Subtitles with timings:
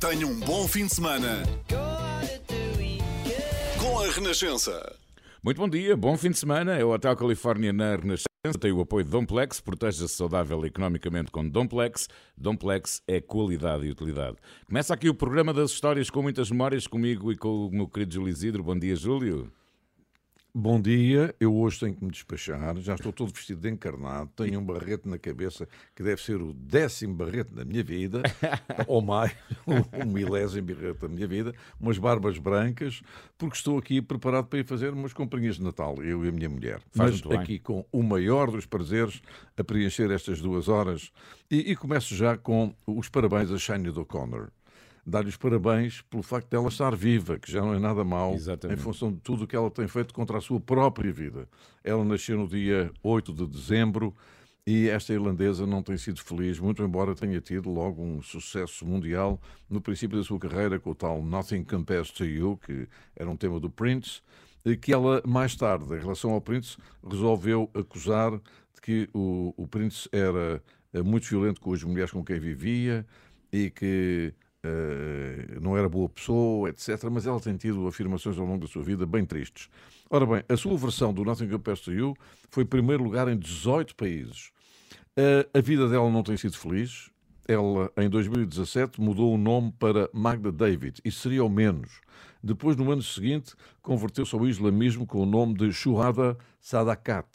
[0.00, 1.42] Tenha um bom fim de semana
[3.80, 4.94] com a Renascença.
[5.42, 6.76] Muito bom dia, bom fim de semana.
[6.76, 8.28] É o Hotel Califórnia na Renascença.
[8.60, 9.60] Tem o apoio de Domplex.
[9.60, 12.08] Proteja-se saudável economicamente com Domplex.
[12.36, 14.36] Domplex é qualidade e utilidade.
[14.68, 18.14] Começa aqui o programa das histórias com muitas memórias comigo e com o meu querido
[18.14, 18.62] Júlio Isidro.
[18.62, 19.50] Bom dia, Júlio.
[20.54, 24.58] Bom dia, eu hoje tenho que me despachar, já estou todo vestido de encarnado, tenho
[24.58, 28.22] um barrete na cabeça que deve ser o décimo barrete da minha vida,
[28.88, 29.30] ou mais,
[29.66, 33.02] o milésimo barrete da minha vida, umas barbas brancas,
[33.36, 36.48] porque estou aqui preparado para ir fazer umas comprinhas de Natal, eu e a minha
[36.48, 36.80] mulher.
[36.92, 39.20] Faz Mas aqui com o maior dos prazeres
[39.54, 41.12] a preencher estas duas horas
[41.50, 44.48] e, e começo já com os parabéns a Shiny O'Connor
[45.06, 48.34] dar-lhe os parabéns pelo facto de ela estar viva, que já não é nada mal,
[48.34, 48.78] Exatamente.
[48.78, 51.48] em função de tudo o que ela tem feito contra a sua própria vida.
[51.82, 54.14] Ela nasceu no dia 8 de dezembro
[54.66, 59.40] e esta irlandesa não tem sido feliz, muito embora tenha tido logo um sucesso mundial
[59.68, 63.36] no princípio da sua carreira com o tal Nothing Compares to You, que era um
[63.36, 64.20] tema do Prince,
[64.64, 69.66] e que ela, mais tarde, em relação ao Prince, resolveu acusar de que o, o
[69.66, 73.06] Prince era eh, muito violento com as mulheres com quem vivia
[73.50, 74.34] e que
[74.68, 77.04] Uh, não era boa pessoa, etc.
[77.10, 79.68] Mas ela tem tido afirmações ao longo da sua vida bem tristes.
[80.10, 82.14] Ora bem, a sua versão do Nothing Compares to You
[82.50, 84.50] foi primeiro lugar em 18 países.
[85.16, 87.10] Uh, a vida dela não tem sido feliz.
[87.46, 91.00] Ela, em 2017, mudou o nome para Magda David.
[91.04, 92.00] Isso seria o menos.
[92.42, 97.26] Depois, no ano seguinte, converteu-se ao islamismo com o nome de Shuhada Sadakat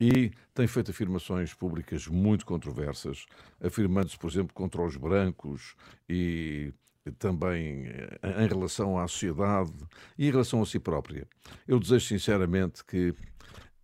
[0.00, 3.26] e tem feito afirmações públicas muito controversas,
[3.62, 5.74] afirmando-se, por exemplo, contra os brancos
[6.08, 6.72] e
[7.18, 9.72] também eh, em relação à sociedade
[10.18, 11.26] e em relação a si própria.
[11.68, 13.14] Eu desejo sinceramente que,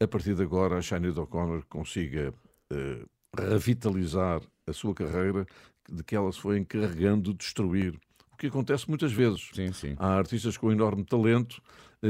[0.00, 2.32] a partir de agora, a Sinead O'Connor consiga
[2.72, 5.46] uh, revitalizar a sua carreira
[5.90, 7.94] de que ela se foi encarregando de destruir.
[8.32, 9.50] O que acontece muitas vezes.
[9.54, 9.94] Sim, sim.
[9.98, 11.62] Há artistas com enorme talento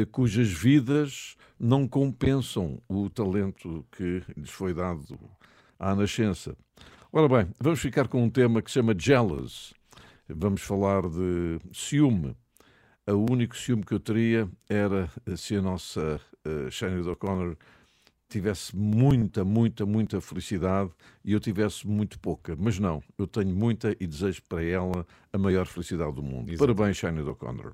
[0.05, 5.19] cujas vidas não compensam o talento que lhes foi dado
[5.79, 6.57] à nascença.
[7.13, 9.73] Ora bem, vamos ficar com um tema que se chama Jealous.
[10.29, 12.37] Vamos falar de ciúme.
[13.07, 17.57] O único ciúme que eu teria era se a nossa uh, O'Connor
[18.29, 20.91] tivesse muita, muita, muita felicidade
[21.25, 22.57] e eu tivesse muito pouca.
[22.59, 26.51] Mas não, eu tenho muita e desejo para ela a maior felicidade do mundo.
[26.51, 26.75] Exato.
[26.75, 27.73] Parabéns, Shane O'Connor.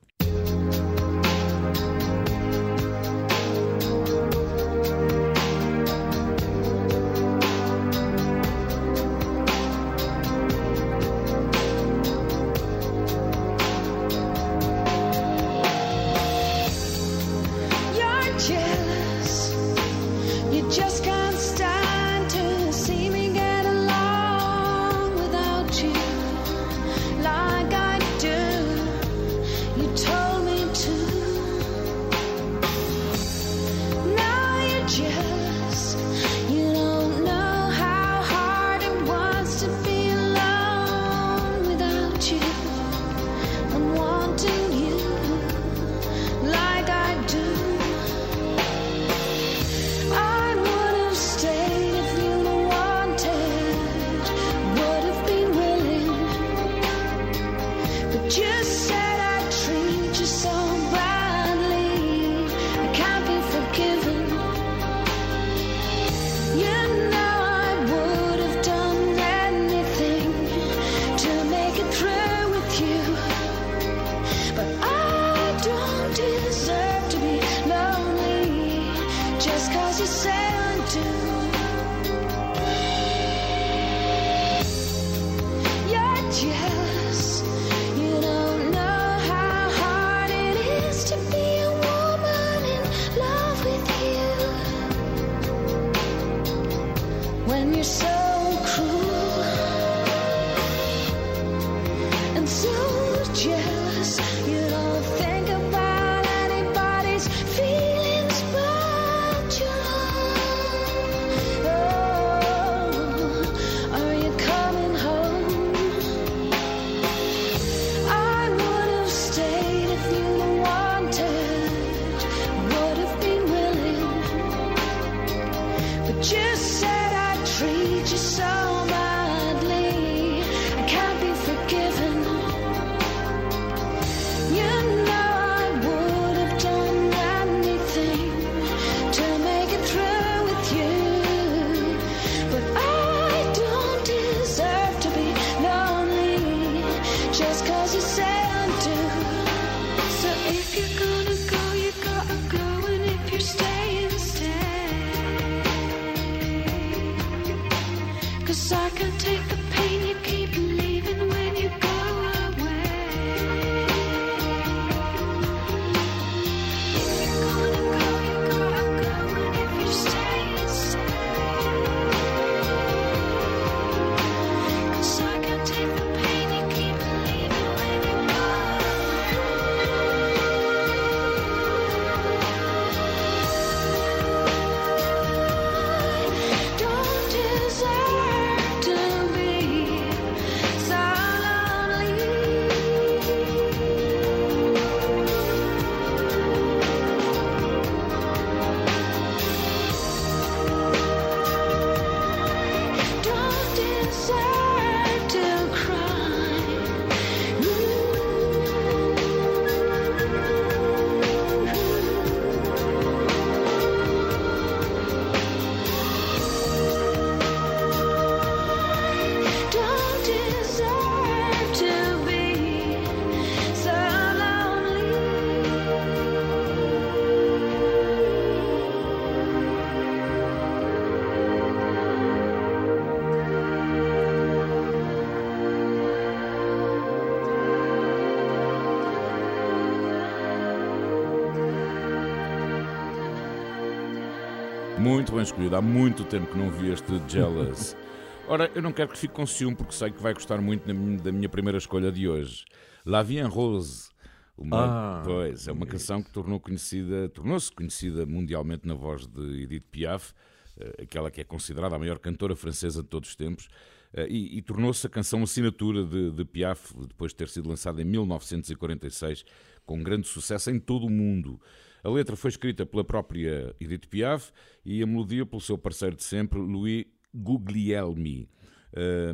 [245.23, 245.77] Muito bem escolhido.
[245.77, 247.97] Há muito tempo que não vi este Jealous.
[248.49, 251.31] Ora, eu não quero que fique com ciúme porque sei que vai gostar muito da
[251.31, 252.65] minha, primeira escolha de hoje.
[253.07, 254.11] La Vie en Rose.
[254.59, 255.23] Uma, Ah.
[255.25, 260.33] pois, é uma canção que tornou conhecida, tornou-se conhecida mundialmente na voz de Edith Piaf,
[260.77, 263.69] eh, aquela que é considerada a maior cantora francesa de todos os tempos,
[264.15, 268.03] eh, e, e tornou-se a canção assinatura de, de Piaf, depois de ter sido lançada
[268.03, 269.45] em 1946,
[269.87, 271.61] com grande sucesso em todo o mundo.
[272.03, 274.51] A letra foi escrita pela própria Edith Piaf
[274.85, 278.49] e a melodia pelo seu parceiro de sempre, Louis Guglielmi.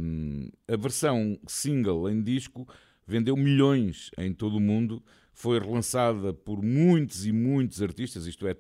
[0.00, 2.69] Um, a versão single em disco
[3.06, 8.55] vendeu milhões em todo o mundo, foi relançada por muitos e muitos artistas, isto é,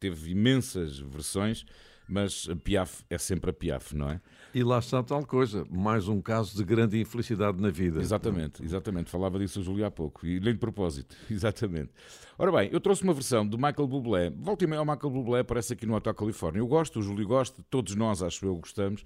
[0.00, 1.64] teve imensas versões,
[2.08, 4.20] mas a Piaf é sempre a Piaf, não é?
[4.54, 8.00] E lá está tal coisa, mais um caso de grande infelicidade na vida.
[8.00, 9.10] Exatamente, exatamente.
[9.10, 10.26] Falava disso o Júlio há pouco.
[10.26, 11.16] E nem de propósito.
[11.30, 11.90] Exatamente.
[12.38, 14.30] Ora bem, eu trouxe uma versão do Michael Bublé.
[14.30, 16.60] Volta e meia ao Michael Bublé, aparece aqui no Hotel Califórnia.
[16.60, 19.02] Eu gosto, o Júlio gosta, todos nós, acho eu, gostamos.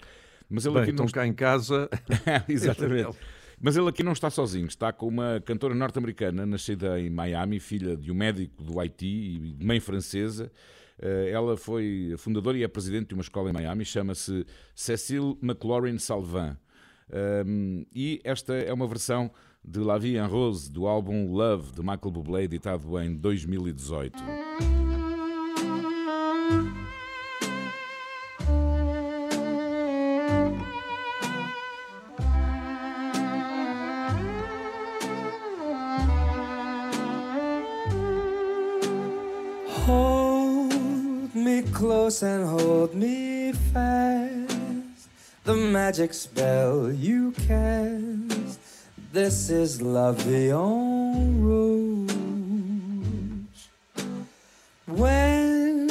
[0.49, 1.89] Mas ele Bem, aqui não cá em casa,
[2.49, 3.17] Exatamente.
[3.61, 7.97] Mas ele aqui não está sozinho, está com uma cantora norte-americana, nascida em Miami, filha
[7.97, 10.53] de um médico do Haiti e mãe francesa.
[11.01, 14.45] Eh, Ela foi fundadora e é presidente de uma escola em Miami, chama-se
[14.75, 16.57] Cecile McLaurin Salvin.
[17.47, 19.31] Um, e esta é uma versão
[19.65, 24.17] de La Vie en Rose, do álbum Love, de Michael Bublé, editado em 2018.
[42.07, 45.09] Close and hold me fast.
[45.43, 48.61] The magic spell you cast.
[49.13, 52.13] This is love the en rose.
[54.87, 55.89] When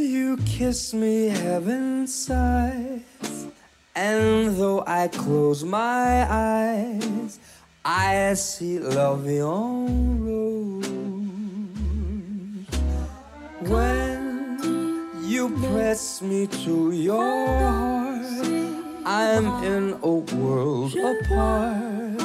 [0.00, 3.46] you kiss me, heaven sighs.
[3.94, 7.38] And though I close my eyes,
[7.84, 10.86] I see love en rose.
[13.70, 14.11] When
[15.32, 18.26] you press me to your heart,
[19.06, 22.20] I'm in a world apart,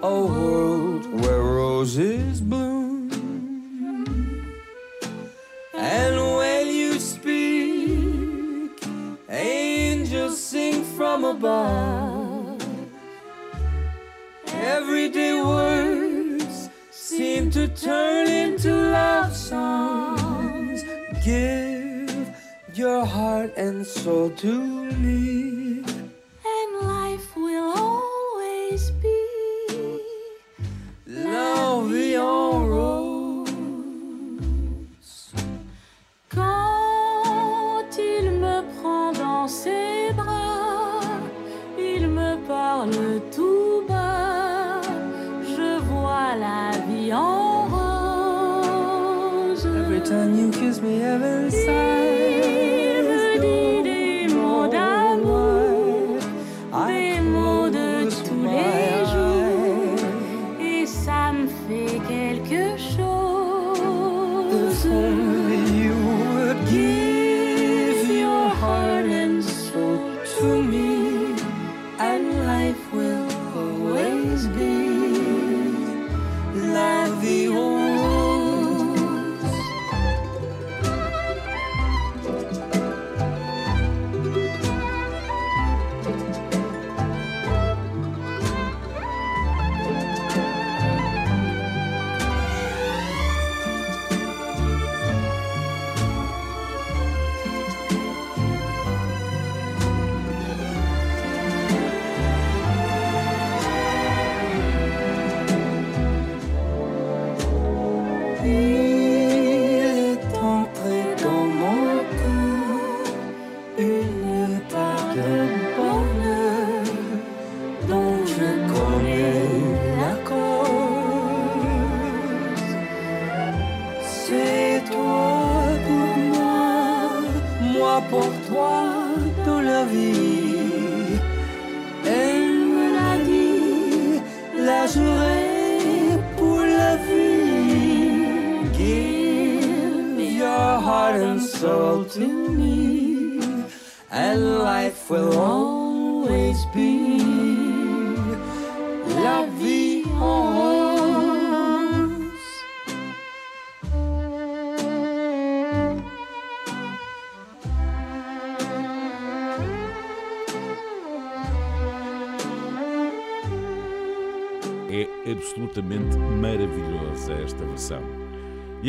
[0.00, 3.10] a world where roses bloom.
[5.74, 8.80] And when you speak,
[9.28, 12.64] angels sing from above.
[14.46, 18.75] Everyday words seem to turn into
[23.16, 24.52] heart and soul to
[25.00, 25.35] me.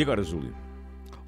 [0.08, 0.56] Agora, Júlio?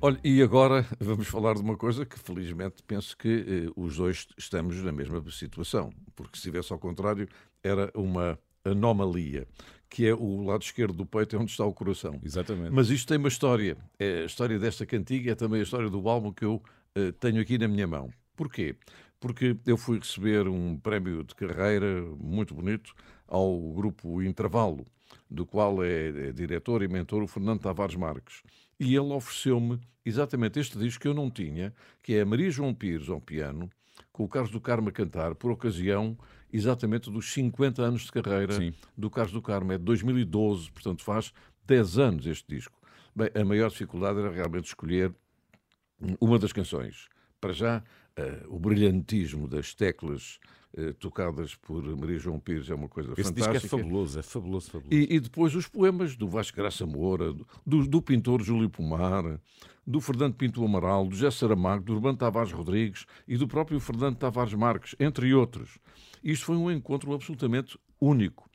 [0.00, 4.26] Olha, e agora vamos falar de uma coisa que felizmente penso que eh, os dois
[4.38, 7.28] estamos na mesma situação, porque se estivesse ao contrário
[7.62, 9.46] era uma anomalia,
[9.90, 12.18] que é o lado esquerdo do peito é onde está o coração.
[12.24, 12.70] Exatamente.
[12.70, 13.76] Mas isto tem uma história.
[13.98, 16.62] É a história desta cantiga é também a história do álbum que eu
[16.94, 18.08] eh, tenho aqui na minha mão.
[18.34, 18.76] Porquê?
[19.20, 22.94] Porque eu fui receber um prémio de carreira muito bonito
[23.28, 24.86] ao grupo Intervalo,
[25.30, 28.42] do qual é, é diretor e mentor o Fernando Tavares Marques.
[28.80, 32.74] E ele ofereceu-me exatamente este disco que eu não tinha, que é a Maria João
[32.74, 33.68] Pires ao piano,
[34.10, 36.16] com o Carlos do Carmo a cantar, por ocasião
[36.50, 38.72] exatamente dos 50 anos de carreira Sim.
[38.96, 39.72] do Carlos do Carmo.
[39.72, 41.32] É de 2012, portanto faz
[41.66, 42.80] 10 anos este disco.
[43.14, 45.14] Bem, a maior dificuldade era realmente escolher
[46.18, 47.08] uma das canções.
[47.38, 47.82] Para já,
[48.16, 50.38] eh, o brilhantismo das teclas
[50.98, 53.76] tocadas por Maria João Pires é uma coisa Esse disco é fantástica.
[53.76, 54.94] fabuloso, é fabuloso, fabuloso.
[54.94, 57.32] E, e depois os poemas do Vasco Graça Moura,
[57.66, 59.40] do, do pintor Júlio Pomar,
[59.86, 64.16] do Fernando Pinto Amaral, do José Saramago, do Urbano Tavares Rodrigues e do próprio Fernando
[64.16, 65.78] Tavares Marques, entre outros.
[66.22, 68.48] Isto foi um encontro absolutamente único.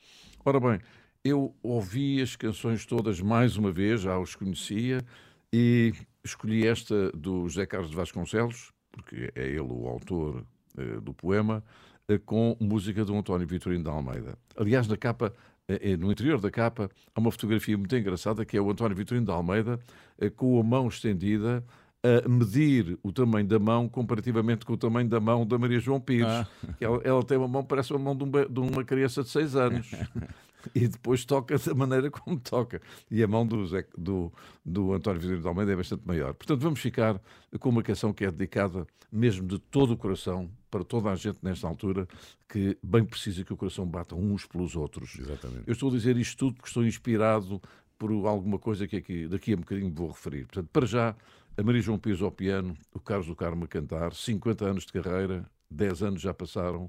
[0.45, 0.79] Ora bem,
[1.23, 5.03] eu ouvi as canções todas mais uma vez, já os conhecia,
[5.51, 5.91] e
[6.23, 10.45] escolhi esta do José Carlos de Vasconcelos, porque é ele o autor
[10.77, 11.94] eh, do poema, eh,
[12.25, 14.37] com música do António Vitorino de Almeida.
[14.55, 15.33] Aliás, na capa,
[15.67, 18.95] eh, eh, no interior da capa, há uma fotografia muito engraçada que é o António
[18.95, 19.79] Vitorino de Almeida
[20.19, 21.63] eh, com a mão estendida
[22.03, 25.99] a medir o tamanho da mão comparativamente com o tamanho da mão da Maria João
[25.99, 26.27] Pires.
[26.27, 26.47] Ah.
[26.79, 29.29] Ela, ela tem uma mão, parece a mão de, um be- de uma criança de
[29.29, 29.89] 6 anos.
[30.75, 32.81] e depois toca da maneira como toca.
[33.11, 34.31] E a mão do, Zé- do,
[34.65, 36.33] do António Vitorino de Almeida é bastante maior.
[36.33, 37.21] Portanto, vamos ficar
[37.59, 41.37] com uma canção que é dedicada mesmo de todo o coração para toda a gente
[41.41, 42.07] nesta altura
[42.49, 45.17] que bem precisa que o coração bata uns pelos outros.
[45.17, 45.63] Exatamente.
[45.67, 47.61] Eu estou a dizer isto tudo porque estou inspirado
[47.97, 50.45] por alguma coisa que aqui, daqui a um bocadinho vou referir.
[50.47, 51.15] Portanto, para já,
[51.57, 54.91] a Maria João Pires ao piano, o Carlos do Carmo a cantar, 50 anos de
[54.91, 56.85] carreira, 10 anos já passaram,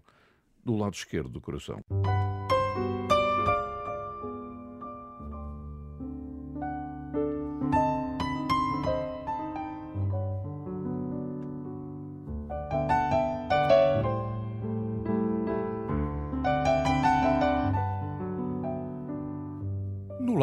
[0.64, 1.80] do lado esquerdo do coração.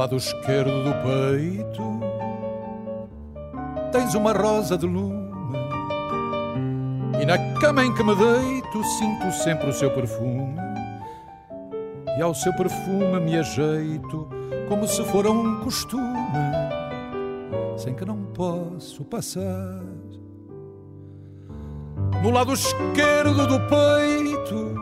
[0.04, 1.82] Lado esquerdo do peito
[3.90, 5.32] tens uma rosa de lume
[7.22, 10.58] e na cama em que me deito sinto sempre o seu perfume.
[12.18, 14.28] E ao seu perfume me ajeito
[14.68, 16.12] como se fora um costume
[17.78, 19.80] sem que não posso passar.
[22.22, 24.76] No lado esquerdo do peito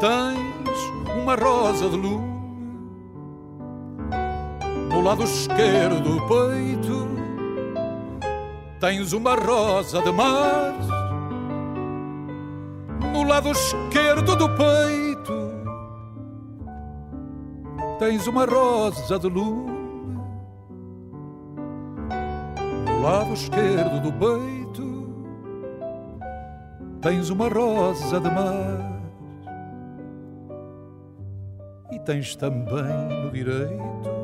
[0.00, 2.35] tens uma rosa de lume
[4.96, 7.06] no lado esquerdo do peito
[8.80, 10.72] tens uma rosa de mar.
[13.12, 15.50] No lado esquerdo do peito
[17.98, 19.76] tens uma rosa de lume.
[23.02, 25.14] lado esquerdo do peito
[27.02, 29.02] tens uma rosa de mar
[31.92, 34.15] e tens também no direito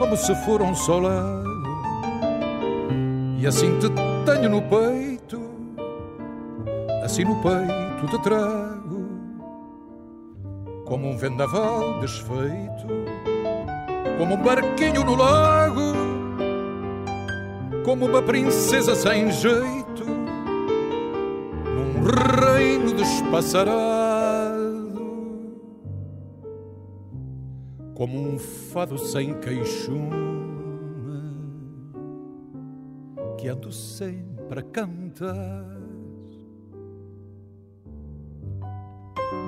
[0.00, 1.44] como se for um solado
[3.38, 3.86] e assim te
[4.24, 5.38] tenho no peito
[7.04, 9.08] assim no peito te trago
[10.86, 12.86] como um vendaval desfeito
[14.18, 15.90] como um barquinho no lago
[17.84, 20.04] como uma princesa sem jeito,
[21.64, 23.99] num reino despassarado,
[28.00, 30.08] como um fado sem queixume,
[33.36, 35.66] que ando sempre a cantar.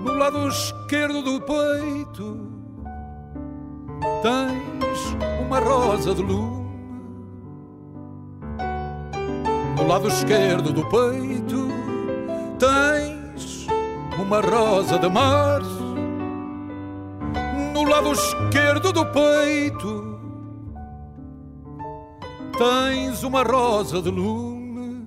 [0.04, 2.52] No lado esquerdo do peito
[4.20, 5.16] tens
[5.46, 6.62] uma rosa de lume
[9.76, 11.68] no lado esquerdo do peito
[12.58, 13.66] tens
[14.20, 15.71] uma rosa de mar.
[17.82, 20.20] No lado esquerdo do peito
[22.56, 25.04] tens uma rosa de lume.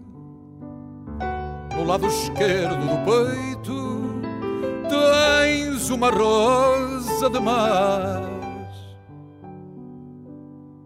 [1.73, 4.21] No lado esquerdo do peito
[4.89, 8.21] tens uma rosa de mar.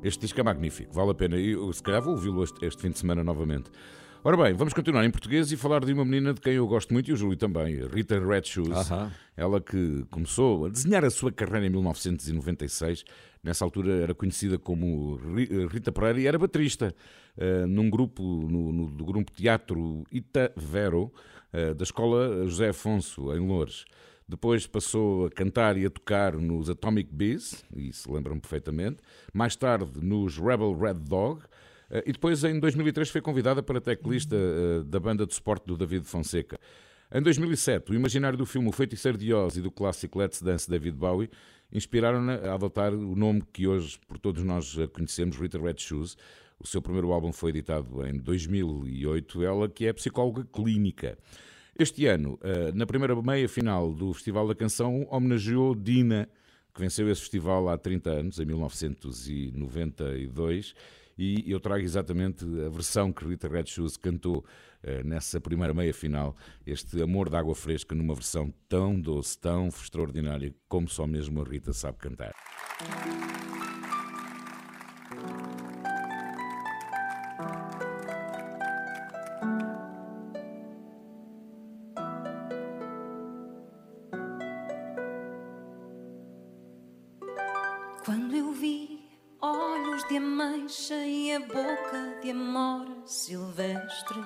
[0.04, 1.38] Este disco é magnífico, vale a pena.
[1.38, 3.72] Eu, se calhar vou ouvi-lo este, este fim de semana novamente.
[4.22, 6.94] Ora bem, vamos continuar em português e falar de uma menina de quem eu gosto
[6.94, 8.92] muito e o Júlio também, Rita Red Shoes.
[8.92, 9.12] Aham.
[9.36, 13.06] Ela que começou a desenhar a sua carreira em 1996.
[13.42, 16.94] Nessa altura era conhecida como Ri- Rita Pereira e era baterista
[17.38, 21.14] eh, num grupo, no, no- do grupo Teatro Ita Vero,
[21.54, 23.86] eh, da escola José Afonso, em Loures.
[24.28, 28.98] Depois passou a cantar e a tocar nos Atomic Bees, e se lembram perfeitamente.
[29.34, 31.42] Mais tarde nos Rebel Red Dog.
[31.90, 35.78] Eh, E depois, em 2003, foi convidada para teclista eh, da banda de suporte do
[35.78, 36.60] David Fonseca.
[37.12, 40.70] Em 2007, o imaginário do filme O Feiticeiro de Oz e do clássico Let's Dance
[40.70, 41.30] David Bowie
[41.72, 46.16] inspiraram-na a adotar o nome que hoje por todos nós eh, conhecemos, Rita Red Shoes.
[46.60, 51.18] O seu primeiro álbum foi editado em 2008, ela que é psicóloga clínica.
[51.78, 52.38] Este ano,
[52.76, 56.28] na primeira meia final do Festival da Canção, homenageou Dina,
[56.74, 60.74] que venceu esse festival há 30 anos, em 1992,
[61.20, 64.46] e eu trago exatamente a versão que Rita Red Shoes cantou
[64.82, 66.34] eh, nessa primeira meia final,
[66.66, 71.44] este Amor de Água Fresca, numa versão tão doce, tão extraordinária, como só mesmo a
[71.44, 72.34] Rita sabe cantar.
[88.06, 88.99] Quando eu vi
[89.42, 94.20] olhos de ameixa e a boca de amora silvestre,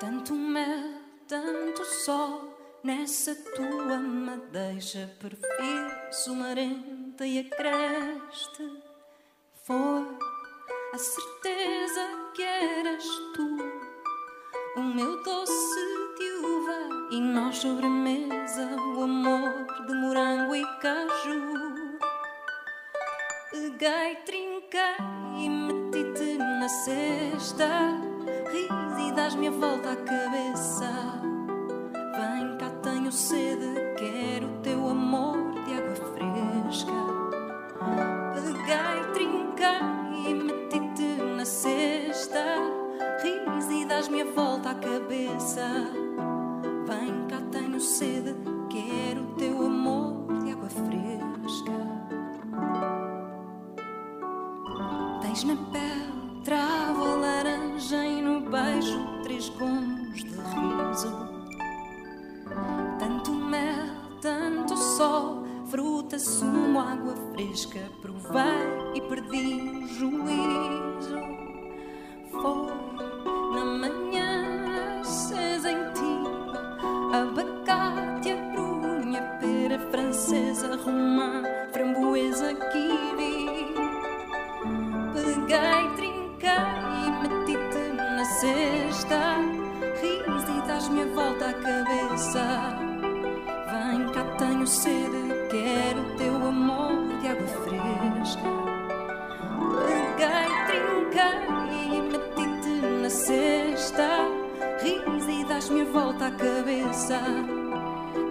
[0.00, 8.82] tanto mel, tanto sol nessa tua madeixa, perfil sumarenta e acreste,
[9.62, 10.18] foi
[10.92, 12.00] a certeza
[12.34, 13.04] que eras
[13.34, 13.56] tu,
[14.76, 15.80] o meu doce
[16.18, 21.71] de uva e nós sobremesa, o amor de morango e caju.
[23.82, 27.66] Peguei, trinquei e meti-te na cesta.
[28.52, 30.88] Ris e dás-me a volta à cabeça.
[31.92, 36.92] Vem cá, tenho sede, quero o teu amor de água fresca.
[38.34, 42.44] Peguei, trinquei e meti-te na cesta.
[43.20, 45.66] Ris e dás-me a volta à cabeça.
[46.86, 48.32] Vem cá, tenho sede,
[48.70, 51.31] quero o teu amor de água fresca.
[55.32, 61.08] Tens na pele travo a laranja e no beijo três gomos de riso.
[62.98, 67.80] Tanto mel, tanto sol, fruta, sumo, água fresca.
[68.02, 71.16] Provei e perdi o juízo.
[72.30, 73.01] Foi
[94.62, 98.42] tenho sede, quero teu amor de água fresca.
[99.86, 104.08] Peguei, trinquei e meti-te na cesta.
[104.80, 107.20] Ris e das-me a volta à cabeça.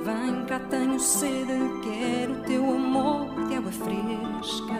[0.04, 4.80] Vem cá, tenho sede, quero teu amor de água fresca.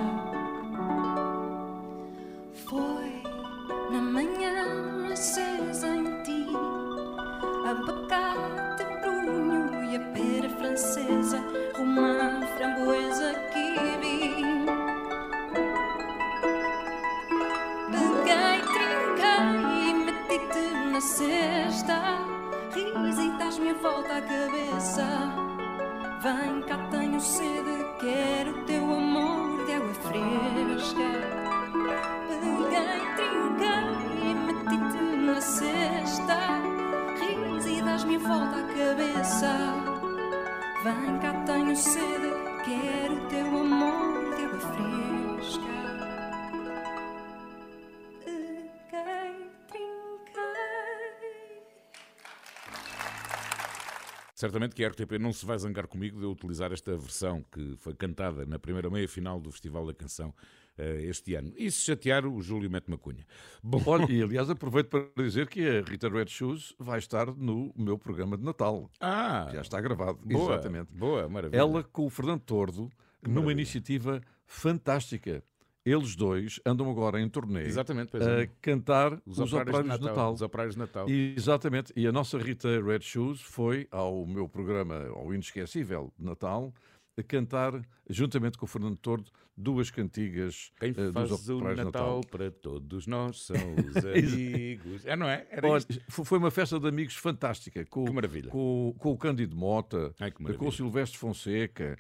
[2.66, 3.24] Foi
[3.92, 6.48] na manhã acesa em ti,
[7.70, 10.31] abacate, brunho e a pele
[10.72, 11.44] francesa,
[11.78, 14.36] romã, framboesa, kiwi.
[17.92, 21.98] Peguei, trinquei e meti-te na cesta.
[22.74, 25.08] Ris e dás-me a volta à cabeça.
[26.22, 31.10] Vem cá, tenho sede, quero o teu amor de água fresca.
[32.30, 36.38] Peguei, trinquei e meti-te na cesta.
[37.20, 39.91] Ris e dás-me a volta à cabeça.
[40.84, 42.32] Vem cá, tenho sede,
[42.66, 45.01] quero teu amor de água fresca.
[54.42, 57.76] Certamente que a RTP não se vai zangar comigo de eu utilizar esta versão que
[57.78, 60.34] foi cantada na primeira meia-final do Festival da Canção
[60.80, 61.54] eh, este ano.
[61.56, 63.24] E se chatear, o Júlio mete macunha.
[63.62, 67.72] Bom, Olha, e aliás aproveito para dizer que a Rita Red Shoes vai estar no
[67.78, 68.90] meu programa de Natal.
[69.00, 70.18] ah, Já está gravado.
[70.26, 70.92] boa, Exatamente.
[70.92, 71.60] boa, maravilha.
[71.60, 72.90] Ela com o Fernando Tordo,
[73.22, 73.52] numa maravilha.
[73.52, 75.44] iniciativa fantástica.
[75.84, 78.50] Eles dois andam agora em turnê Exatamente, pois a é.
[78.62, 80.34] cantar Os, os, operários, de Natal.
[80.34, 81.10] Os operários de Natal.
[81.10, 81.92] E, exatamente.
[81.96, 86.72] E a nossa Rita Red Shoes foi ao meu programa, ao Inesquecível de Natal,
[87.18, 91.86] a cantar, juntamente com o Fernando Tordo, duas cantigas Quem eh, faz dos o Natal,
[91.86, 92.22] Natal.
[92.30, 93.56] para todos nós são
[93.90, 95.06] os amigos.
[95.06, 95.48] é, não é?
[95.64, 97.86] Olha, foi uma festa de amigos fantástica.
[97.86, 98.50] Com, Que maravilha.
[98.50, 101.98] Com, com o Cândido Mota, Ai, com o Silvestre Fonseca,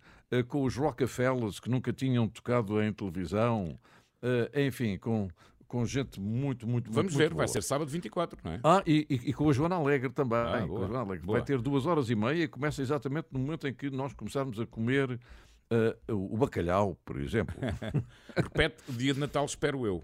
[0.48, 3.78] com os Rockefellers que nunca tinham tocado em televisão,
[4.22, 5.28] eh, enfim, com,
[5.67, 8.60] com gente muito, muito, Vamos muito, ver, muito vai ser sábado 24, não é?
[8.63, 10.38] Ah, e, e- e com a Joana Alegre também.
[10.38, 11.26] Ah, boa, Joana Alegre.
[11.28, 14.60] Vai ter duas horas e meia e começa exatamente no momento em que nós começarmos
[14.60, 15.20] a comer
[15.70, 17.56] eh, o bacalhau, por exemplo.
[18.36, 20.04] Repete o dia de Natal, espero eu.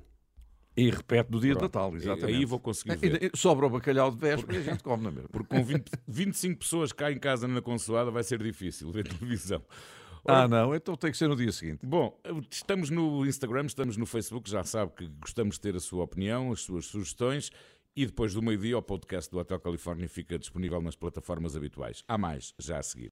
[0.77, 1.73] e repete no dia de Pronto.
[1.75, 2.35] Natal, E- exatamente.
[2.37, 3.31] Aí vou conseguir Eh, ver.
[3.35, 5.27] Sobra o bacalhau de véspera e a gente come na mesma.
[5.33, 9.61] Porque com 20, 25 pessoas cá em casa na consoada vai ser difícil ver televisão.
[10.27, 11.85] Ah, não, então tem que ser no dia seguinte.
[11.85, 12.19] Bom,
[12.51, 16.51] estamos no Instagram, estamos no Facebook, já sabe que gostamos de ter a sua opinião,
[16.51, 17.49] as suas sugestões.
[17.95, 22.03] E depois do meio-dia, o podcast do Hotel Califórnia fica disponível nas plataformas habituais.
[22.07, 23.11] Há mais, já a seguir.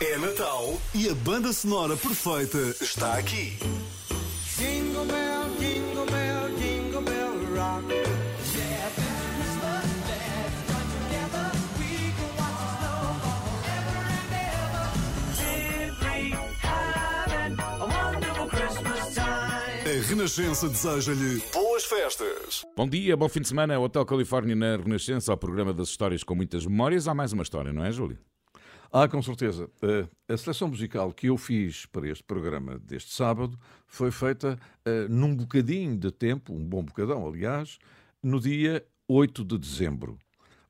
[0.00, 3.56] É Natal e a banda sonora perfeita está aqui.
[4.56, 8.15] Jingle bell, jingle bell, jingle bell rock.
[20.16, 22.64] Renascença deseja-lhe boas festas.
[22.74, 23.78] Bom dia, bom fim de semana.
[23.78, 27.06] Hotel Califórnia na Renascença, ao programa das histórias com muitas memórias.
[27.06, 28.16] Há mais uma história, não é, Júlio?
[28.90, 29.68] Ah, com certeza.
[29.82, 35.06] Eh, a seleção musical que eu fiz para este programa deste sábado foi feita eh,
[35.06, 37.78] num bocadinho de tempo, um bom bocadão, aliás,
[38.22, 40.16] no dia 8 de dezembro.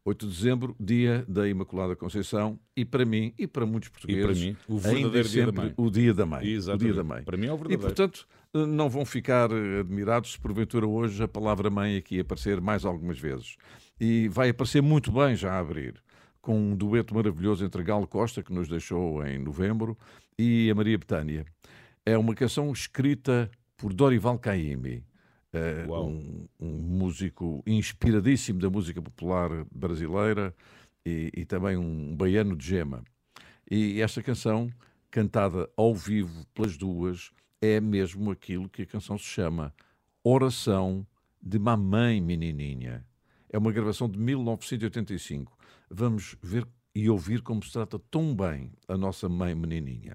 [0.05, 4.57] 8 de dezembro, dia da Imaculada Conceição, e para mim e para muitos portugueses, mim,
[4.69, 5.75] o verdadeiro dia da mãe.
[5.77, 6.45] o dia da mãe.
[6.45, 6.85] O Exatamente.
[6.85, 7.25] dia da mãe.
[7.25, 7.83] Para mim é o E, verdadeiro.
[7.83, 12.61] portanto, eh, não vão ficar eh, admirados se porventura hoje a palavra mãe aqui aparecer
[12.61, 13.57] mais algumas vezes.
[14.01, 15.95] E vai aparecer muito bem já a abrir,
[16.41, 19.99] com um dueto maravilhoso entre Galo Costa, que nos deixou em novembro,
[20.39, 21.45] e a Maria Betânia.
[22.05, 25.05] É uma canção escrita por Dorival Caymmi,
[25.53, 30.55] eh, um, um músico inspiradíssimo da música popular brasileira
[31.05, 33.03] e, e também um baiano de gema.
[33.71, 34.71] E esta canção,
[35.11, 37.33] cantada ao vivo pelas duas,
[37.67, 39.75] é mesmo aquilo que a canção se chama
[40.23, 41.07] Oração
[41.43, 43.07] de Mamãe Menininha.
[43.49, 45.57] É uma gravação de 1985.
[45.91, 50.15] Vamos ver e ouvir como se trata tão bem a nossa mãe menininha.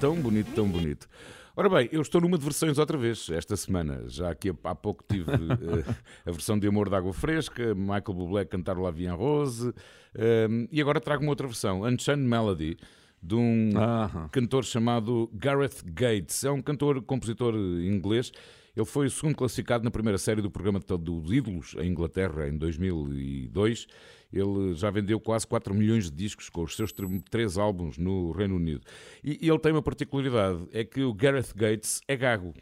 [0.00, 1.08] Tão bonito, tão bonito.
[1.56, 4.04] Ora bem, eu estou numa de versões outra vez esta semana.
[4.06, 8.44] Já que há pouco tive eh, a versão de Amor de Água Fresca, Michael Bublé
[8.44, 9.72] cantar La Vie en Rose,
[10.14, 12.76] eh, e agora trago uma outra versão, Unchained Melody,
[13.20, 13.72] de um
[14.30, 16.44] cantor chamado Gareth Gates.
[16.44, 18.30] É um cantor, compositor inglês.
[18.76, 22.56] Ele foi o segundo classificado na primeira série do programa dos Ídolos em Inglaterra em
[22.56, 23.88] 2002.
[24.32, 28.30] Ele já vendeu quase 4 milhões de discos com os seus tr- três álbuns no
[28.32, 28.82] Reino Unido.
[29.24, 32.52] E ele tem uma particularidade: é que o Gareth Gates é gago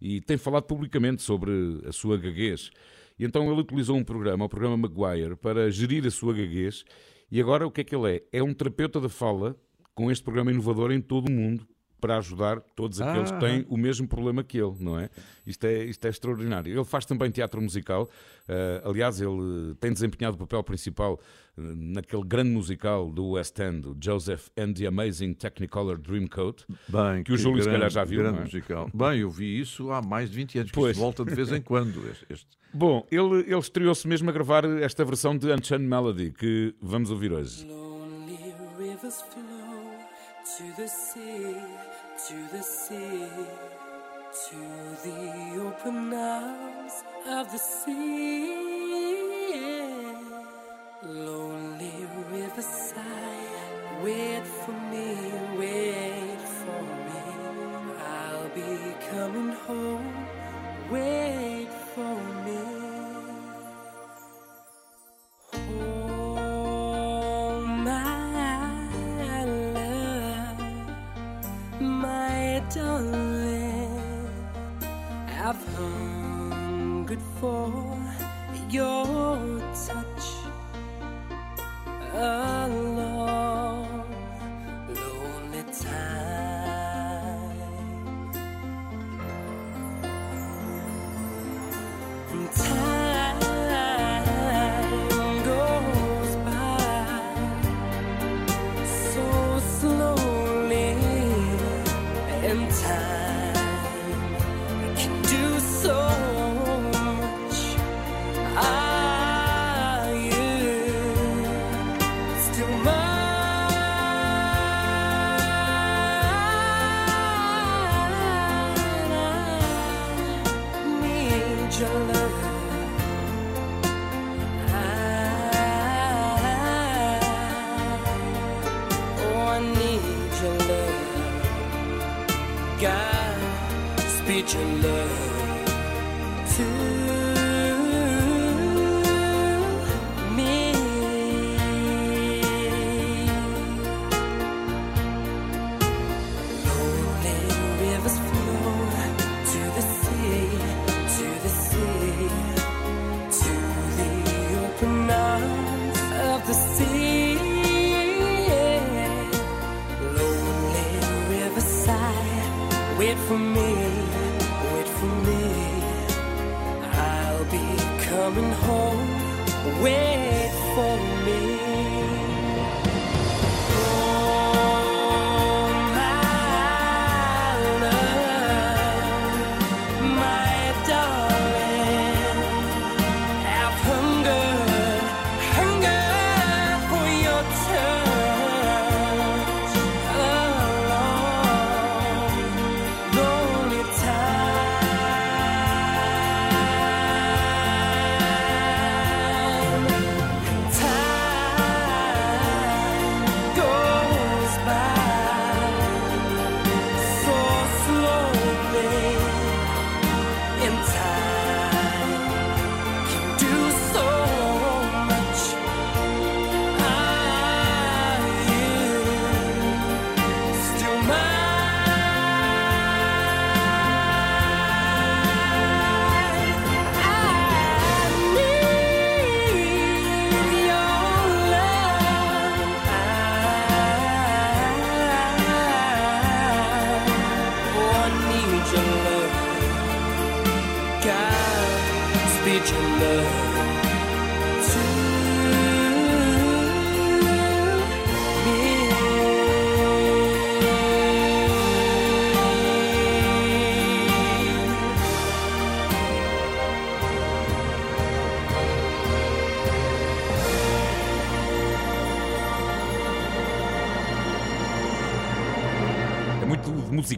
[0.00, 1.50] e tem falado publicamente sobre
[1.84, 2.70] a sua gaguez.
[3.18, 6.84] E então ele utilizou um programa, o programa Maguire, para gerir a sua gaguez.
[7.30, 8.22] E agora o que é que ele é?
[8.38, 9.56] É um terapeuta da fala
[9.94, 11.66] com este programa inovador em todo o mundo
[12.00, 15.08] para ajudar todos aqueles que têm o mesmo problema que ele, não é?
[15.46, 16.72] Isto é, isto é extraordinário.
[16.72, 18.08] Ele faz também teatro musical.
[18.48, 21.20] eh, aliás, ele tem desempenhado o papel principal
[21.56, 26.64] eh, naquele grande musical do West End, o Joseph and the Amazing Technicolor Dreamcoat.
[26.88, 28.42] Bem, Que o Júlio, se calhar, já viu, Grande é?
[28.42, 28.90] musical.
[28.94, 30.96] Bem, eu vi isso há mais de 20 anos, Pois.
[30.96, 32.02] volta de vez em quando.
[32.28, 32.46] este.
[32.72, 37.32] Bom, ele, ele estreou-se mesmo a gravar esta versão de Unchained Melody que vamos ouvir
[37.32, 37.64] hoje.
[37.66, 38.36] Lonely
[38.78, 39.59] rivers flow
[40.44, 41.56] to the sea,
[42.28, 43.28] to the sea,
[44.46, 44.56] to
[45.04, 48.56] the open arms of the sea.
[51.02, 51.92] Lonely
[52.32, 55.16] rivers sigh, wait for me,
[55.58, 56.19] wait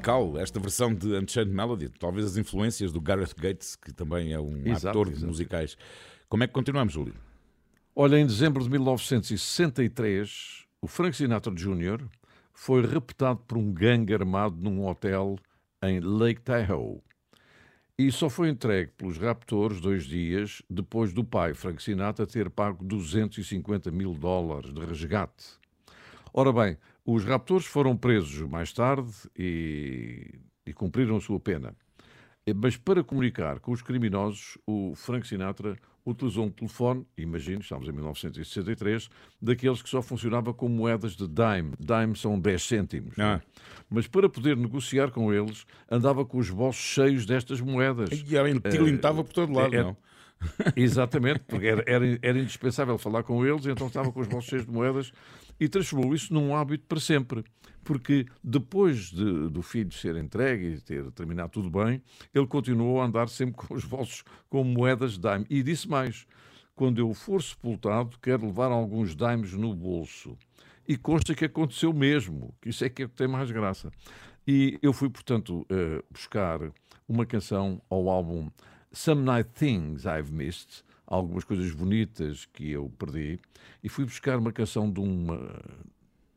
[0.02, 1.88] musical esta versão de Unchained Melody.
[1.88, 5.26] Talvez as influências do Gareth Gates, que também é um Exato, ator de exato.
[5.28, 5.76] musicais.
[6.28, 7.14] Como é que continuamos, Júlio?
[7.94, 12.04] Olha, em dezembro de 1963, o Frank Sinatra Jr.
[12.52, 15.36] foi raptado por um gangue armado num hotel
[15.82, 17.00] em Lake Tahoe.
[17.98, 22.82] E só foi entregue pelos raptores dois dias depois do pai, Frank Sinatra, ter pago
[22.84, 25.60] 250 mil dólares de resgate.
[26.32, 31.74] Ora bem, os raptores foram presos mais tarde e, e cumpriram a sua pena.
[32.46, 37.88] Eh, Mas para comunicar com os criminosos, o Frank Sinatra utilizou um telefone, imagino, estamos
[37.88, 39.08] em 1963,
[39.40, 41.74] daqueles que só funcionava com moedas de dime.
[41.78, 43.16] Dime são 10 cêntimos.
[43.18, 43.22] é?
[43.22, 43.40] Ah.
[43.88, 48.08] Mas para poder negociar com eles, andava com os bolsos cheios destas moedas.
[48.10, 49.96] E ela tilintava por todo lado, é- não?
[50.74, 54.66] Exatamente, porque era, era, era indispensável falar com eles, então estava com os bolsos cheios
[54.66, 55.12] de moedas
[55.62, 57.44] e transformou isso num hábito para sempre.
[57.84, 62.02] Porque depois de- do filho ser entregue e ter terminado tudo bem,
[62.32, 65.46] ele continuou a andar sempre com os bolsos com moedas de dime.
[65.50, 66.26] E disse mais:
[66.74, 70.36] quando eu for sepultado, quero levar alguns dimes no bolso.
[70.86, 73.90] E consta que aconteceu mesmo, que isso é que é tem mais graça.
[74.46, 76.58] E eu fui, portanto, eh, buscar
[77.08, 78.50] uma canção ao álbum
[78.92, 80.82] Some Night Things I've Missed,
[81.12, 83.38] algumas coisas bonitas que eu perdi,
[83.84, 85.60] e fui buscar uma canção de, uma,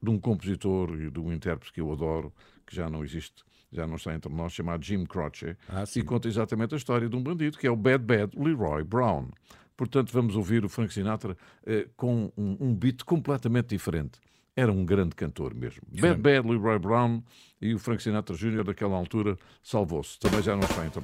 [0.03, 2.33] de um compositor e de um intérprete que eu adoro,
[2.67, 6.27] que já não existe, já não está entre nós, chamado Jim Croce, Ah, e conta
[6.27, 9.29] exatamente a história de um bandido, que é o Bad Bad Leroy Brown.
[9.77, 14.19] Portanto, vamos ouvir o Frank Sinatra eh, com um, um beat completamente diferente.
[14.57, 15.81] Era um grande cantor mesmo.
[15.89, 17.21] Bad Bad Leroy Brown
[17.61, 18.63] e o Frank Sinatra Jr.
[18.63, 20.19] daquela altura salvou-se.
[20.19, 21.01] Também já não está entre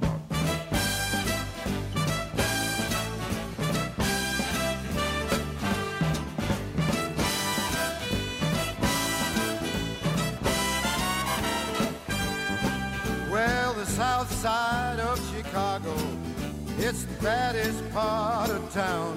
[16.92, 19.16] it's the baddest part of town.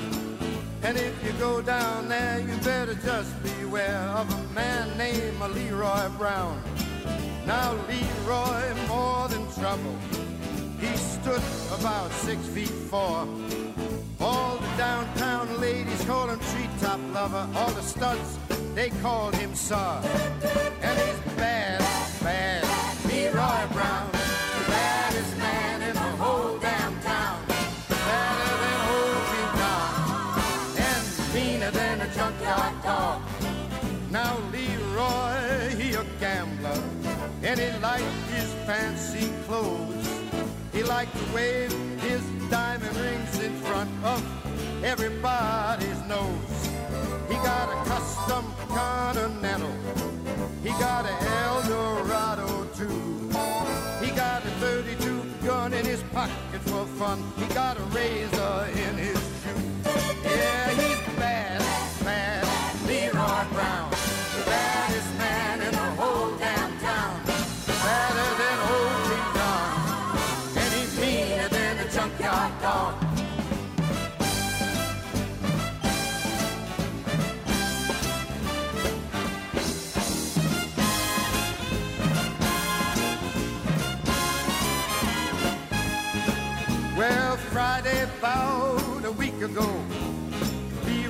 [0.82, 6.08] And if you go down there, you better just beware of a man named Leroy
[6.18, 6.62] Brown.
[7.46, 9.98] Now, Leroy, more than trouble,
[10.80, 11.44] he stood
[11.78, 13.28] about six feet four.
[14.22, 17.46] All the downtown ladies call him treetop lover.
[17.58, 18.40] All the studs,
[18.74, 20.00] they called him Sir.
[20.82, 21.82] And he's bad,
[22.24, 22.55] bad,
[38.66, 40.08] fancy clothes.
[40.74, 44.22] He liked to wave his diamond rings in front of
[44.84, 46.70] everybody's nose.
[47.30, 48.46] He got a custom
[48.76, 49.72] Continental.
[50.62, 51.14] He got a
[51.46, 53.30] Eldorado too.
[54.04, 57.24] He got a 32 gun in his pocket for fun.
[57.38, 59.15] He got a razor in his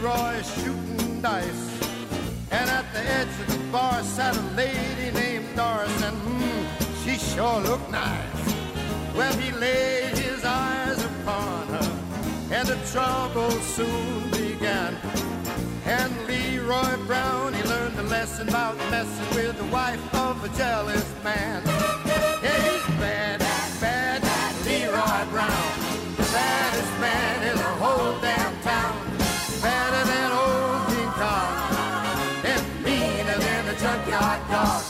[0.06, 1.66] Leroy shooting dice.
[2.52, 7.18] And at the edge of the bar sat a lady named Doris, and hmm, she
[7.18, 8.46] sure looked nice.
[9.16, 11.92] Well, he laid his eyes upon her,
[12.52, 14.96] and the trouble soon began.
[15.86, 21.10] And Leroy Brown, he learned a lesson about messing with the wife of a jealous
[21.24, 21.64] man.
[21.66, 23.40] Yeah, he's bad,
[23.82, 24.22] bad,
[24.66, 25.74] Leroy Brown.
[26.32, 27.35] Baddest man
[34.56, 34.84] dog.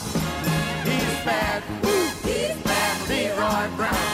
[0.88, 4.12] He's bad, woo, he's bad, Leroy Brown.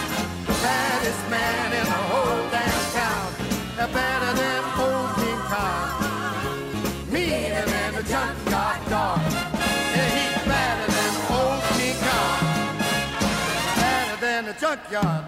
[0.49, 3.29] The baddest man in the whole damn town.
[3.77, 5.91] They're better than old King Kong.
[7.13, 9.21] Meaner than a junkyard dog.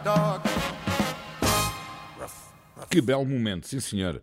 [0.05, 0.41] Dog.
[2.91, 4.23] Que belo momento, sim senhor.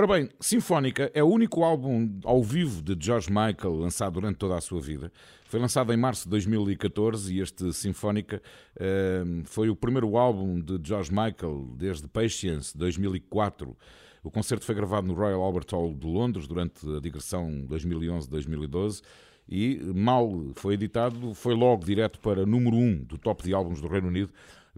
[0.00, 4.56] Ora bem, Sinfónica é o único álbum ao vivo de George Michael lançado durante toda
[4.56, 5.10] a sua vida.
[5.46, 8.40] Foi lançado em março de 2014 e este Sinfónica
[8.78, 13.76] eh, foi o primeiro álbum de George Michael desde Patience, 2004.
[14.22, 19.02] O concerto foi gravado no Royal Albert Hall de Londres durante a digressão 2011-2012
[19.48, 23.88] e mal foi editado, foi logo direto para número 1 do top de álbuns do
[23.88, 24.30] Reino Unido.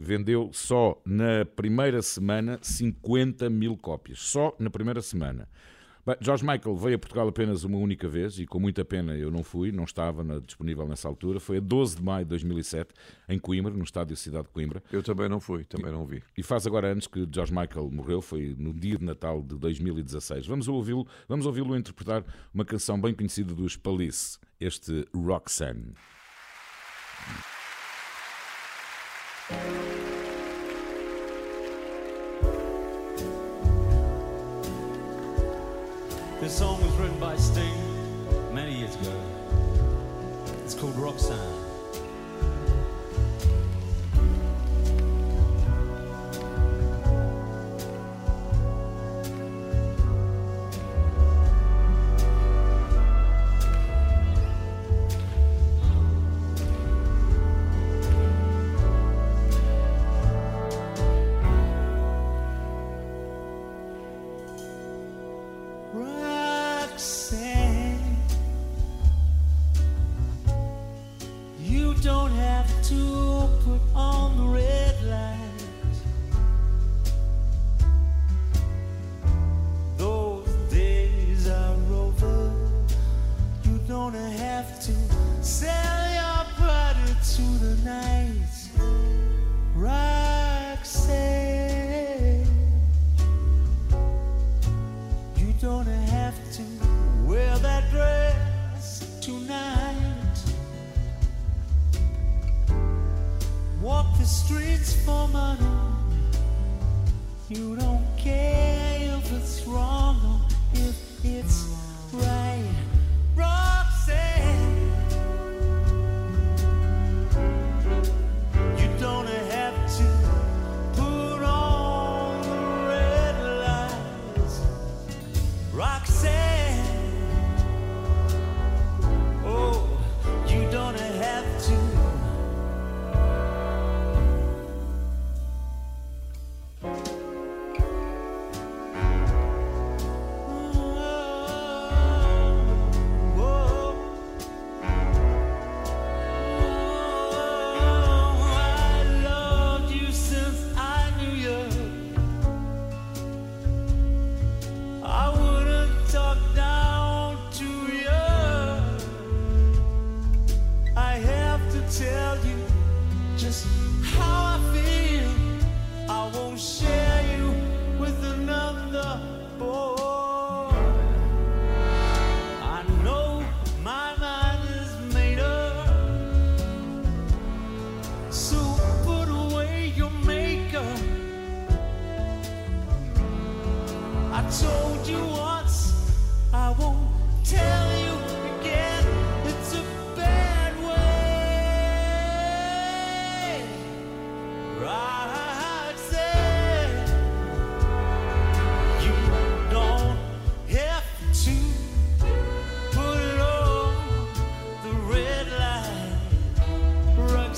[0.02, 4.18] Vendeu só na primeira semana 50 mil cópias.
[4.20, 5.46] Só na primeira semana.
[6.06, 9.30] Bem, George Michael veio a Portugal apenas uma única vez e com muita pena eu
[9.30, 11.38] não fui, não estava na- disponível nessa altura.
[11.38, 12.94] Foi a 12 de maio de 2007,
[13.28, 14.82] em Coimbra, no estádio Cidade de Coimbra.
[14.90, 16.22] Eu também não fui, também não vi.
[16.34, 20.46] E faz agora anos que George Michael morreu, foi no dia de Natal de 2016.
[20.46, 22.24] Vamos ouvi-lo vamos ouvi-lo interpretar
[22.54, 25.92] uma canção bem conhecida dos Police, este Roxanne.
[36.50, 39.14] This song was written by Sting many years ago.
[40.64, 41.69] It's called Roxanne.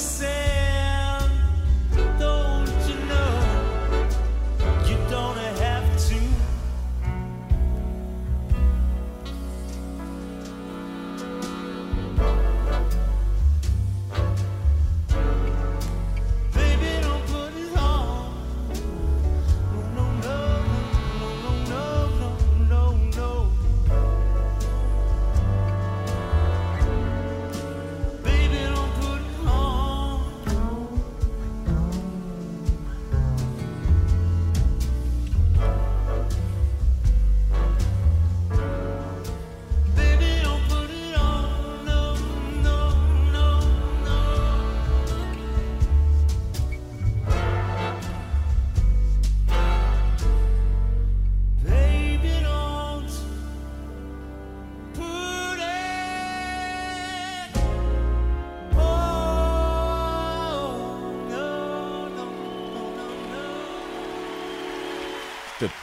[0.02, 0.31] Roxanne,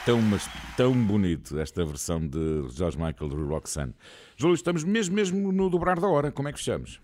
[0.10, 3.93] tão, mas tão bonito, esta versão de George Michael do Roxanne.
[4.36, 6.32] Júlio, estamos mesmo, mesmo no dobrar da hora.
[6.32, 6.99] Como é que fechamos?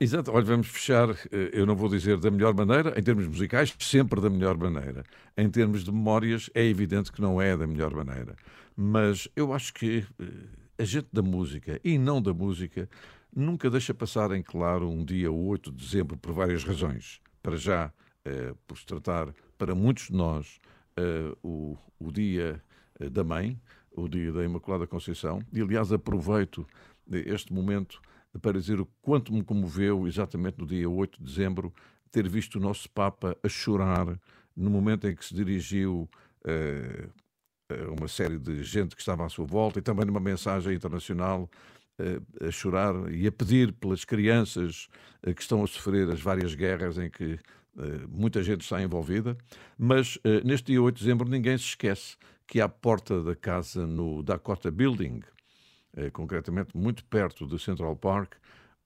[0.00, 3.76] Exato, olha, vamos fechar, eh, eu não vou dizer da melhor maneira, em termos musicais,
[3.78, 5.04] sempre da melhor maneira.
[5.36, 8.34] Em termos de memórias, é evidente que não é da melhor maneira.
[8.76, 10.24] Mas eu acho que eh,
[10.78, 12.88] a gente da música e não da música
[13.32, 17.20] nunca deixa passar em claro um dia 8 de dezembro por várias razões.
[17.40, 17.92] Para já,
[18.24, 20.58] eh, por se tratar, para muitos de nós,
[21.42, 22.62] o, o dia
[22.98, 23.60] eh, da mãe,
[23.92, 26.66] o dia da Imaculada Conceição, e aliás aproveito
[27.10, 28.00] eh, este momento
[28.42, 31.72] para dizer o quanto me comoveu exatamente no dia 8 de dezembro
[32.10, 34.18] ter visto o nosso Papa a chorar
[34.56, 36.08] no momento em que se dirigiu
[36.44, 37.08] eh,
[37.70, 41.48] a uma série de gente que estava à sua volta e também numa mensagem internacional
[41.98, 44.88] eh, a chorar e a pedir pelas crianças
[45.22, 47.38] eh, que estão a sofrer as várias guerras em que eh,
[48.08, 49.36] muita gente está envolvida.
[49.76, 52.16] Mas eh, neste dia 8 de dezembro ninguém se esquece
[52.46, 55.20] que à porta da casa no Dakota Building,
[55.96, 58.34] eh, concretamente muito perto do Central Park,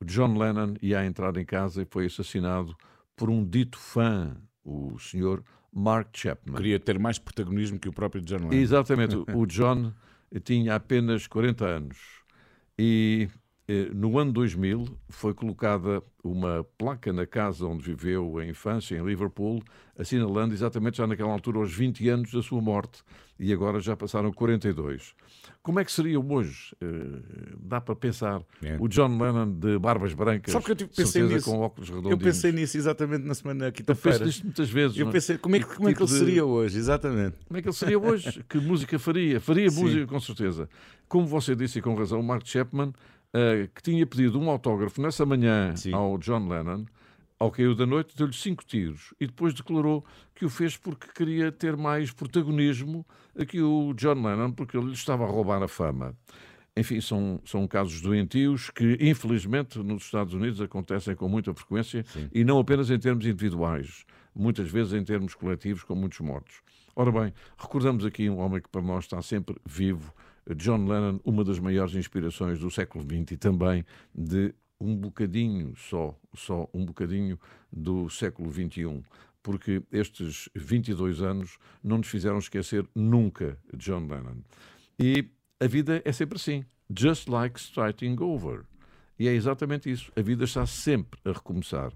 [0.04, 2.76] John Lennon ia entrar em casa e foi assassinado
[3.16, 6.56] por um dito fã, o senhor Mark Chapman.
[6.56, 8.52] Queria ter mais protagonismo que o próprio John Lennon.
[8.52, 9.16] Exatamente.
[9.34, 9.92] O John
[10.44, 11.98] tinha apenas 40 anos
[12.78, 13.38] e eh,
[13.94, 19.62] no ano 2000 foi colocada uma placa na casa onde viveu a infância, em Liverpool,
[19.98, 23.02] assinalando exatamente já naquela altura os 20 anos da sua morte
[23.38, 25.14] e agora já passaram 42.
[25.62, 26.76] Como é que seria hoje?
[26.80, 28.42] Eh, dá para pensar.
[28.62, 28.76] É.
[28.80, 31.50] O John Lennon de barbas brancas, Sabe que eu tive- pensei nisso?
[31.50, 32.22] com óculos Eu redondinhos.
[32.22, 34.24] pensei nisso exatamente na semana Eu penso quinta-feira.
[34.26, 34.96] nisto muitas vezes.
[34.98, 35.12] Eu é?
[35.12, 36.78] pensei, como é que, como é que Tipo ele de- seria hoje?
[36.78, 37.36] Exatamente.
[37.46, 38.44] Como é que ele seria hoje?
[38.48, 39.40] que música faria?
[39.40, 39.82] Faria Sim.
[39.82, 40.68] música, com certeza.
[41.08, 42.92] Como você disse e com razão, Mark Chapman,
[43.34, 45.92] eh, que tinha pedido um autógrafo nessa manhã Sim.
[45.92, 46.84] ao John Lennon,
[47.38, 50.04] ao cair da noite, deu-lhe cinco tiros e depois declarou
[50.34, 53.04] que o fez porque queria ter mais protagonismo
[53.48, 56.16] que o John Lennon, porque ele lhe estava a roubar a fama.
[56.76, 62.44] Enfim, são, são casos doentios que, infelizmente, nos Estados Unidos acontecem com muita frequência e
[62.44, 66.62] não apenas em termos individuais, muitas vezes em termos coletivos, com muitos mortos.
[66.94, 70.14] Ora bem, recordamos aqui um homem que para nós está sempre vivo,
[70.56, 73.84] John Lennon, uma das maiores inspirações do século XX e também
[74.14, 77.38] de um bocadinho só, só um bocadinho
[77.72, 79.02] do século XXI.
[79.42, 84.38] Porque estes 22 anos não nos fizeram esquecer nunca John Lennon.
[84.98, 85.28] E
[85.60, 86.64] a vida é sempre assim.
[86.96, 88.64] Just like starting over.
[89.18, 90.12] E é exatamente isso.
[90.16, 91.92] A vida está sempre a recomeçar.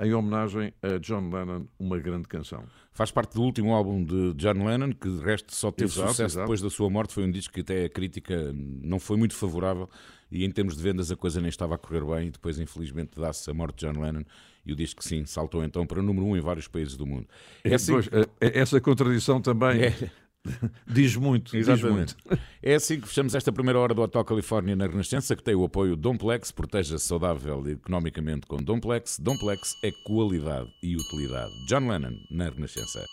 [0.00, 2.64] Em homenagem a John Lennon, uma grande canção.
[2.98, 6.32] Faz parte do último álbum de John Lennon, que de resto só teve Exato, sucesso
[6.32, 6.46] exato.
[6.46, 7.14] depois da sua morte.
[7.14, 9.88] Foi um disco que até a crítica não foi muito favorável
[10.32, 12.26] e em termos de vendas a coisa nem estava a correr bem.
[12.26, 14.24] E depois, infelizmente, dá-se a morte de John Lennon
[14.66, 17.28] e o disco, sim, saltou então para número um em vários países do mundo.
[17.62, 18.26] É assim- Pois, eh,
[18.58, 20.10] essa contradição também É.
[20.86, 21.52] diz muito.
[21.52, 22.16] Diz Exatamente.
[22.26, 22.42] muito.
[22.62, 25.64] É assim que fechamos esta primeira hora do Hotel Califórnia na Renascença, que tem o
[25.64, 29.18] apoio Domplex, proteja-se saudável e economicamente com Domplex.
[29.18, 31.52] Domplex é qualidade e utilidade.
[31.68, 33.04] John Lennon na Renascença.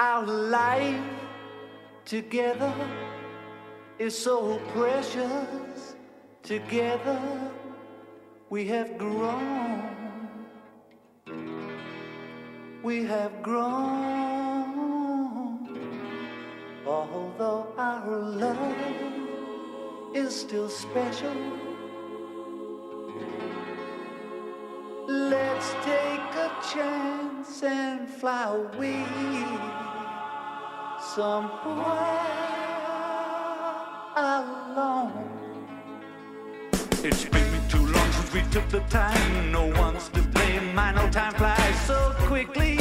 [0.00, 1.02] Our life
[2.04, 2.72] together
[3.98, 5.96] is so precious.
[6.42, 7.18] Together
[8.50, 9.98] we have grown.
[12.82, 14.37] We have grown.
[16.88, 18.74] Although our love
[20.14, 21.36] is still special.
[25.06, 29.04] Let's take a chance and fly away
[31.14, 31.84] somewhere
[34.16, 35.12] alone.
[37.04, 39.52] It's been too long since we took the time.
[39.52, 40.78] No one's to blame.
[40.78, 42.78] I know time flies so quickly.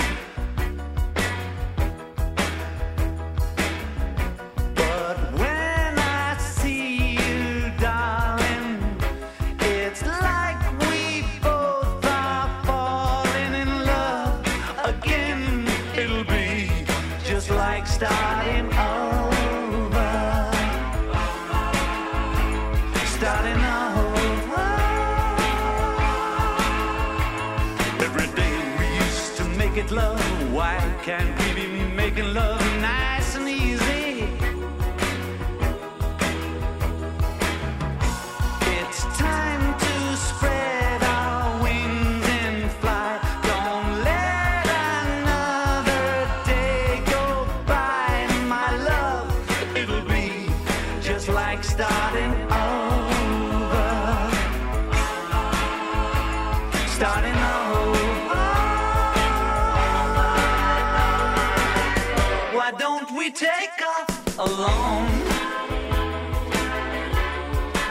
[64.39, 65.07] Alone?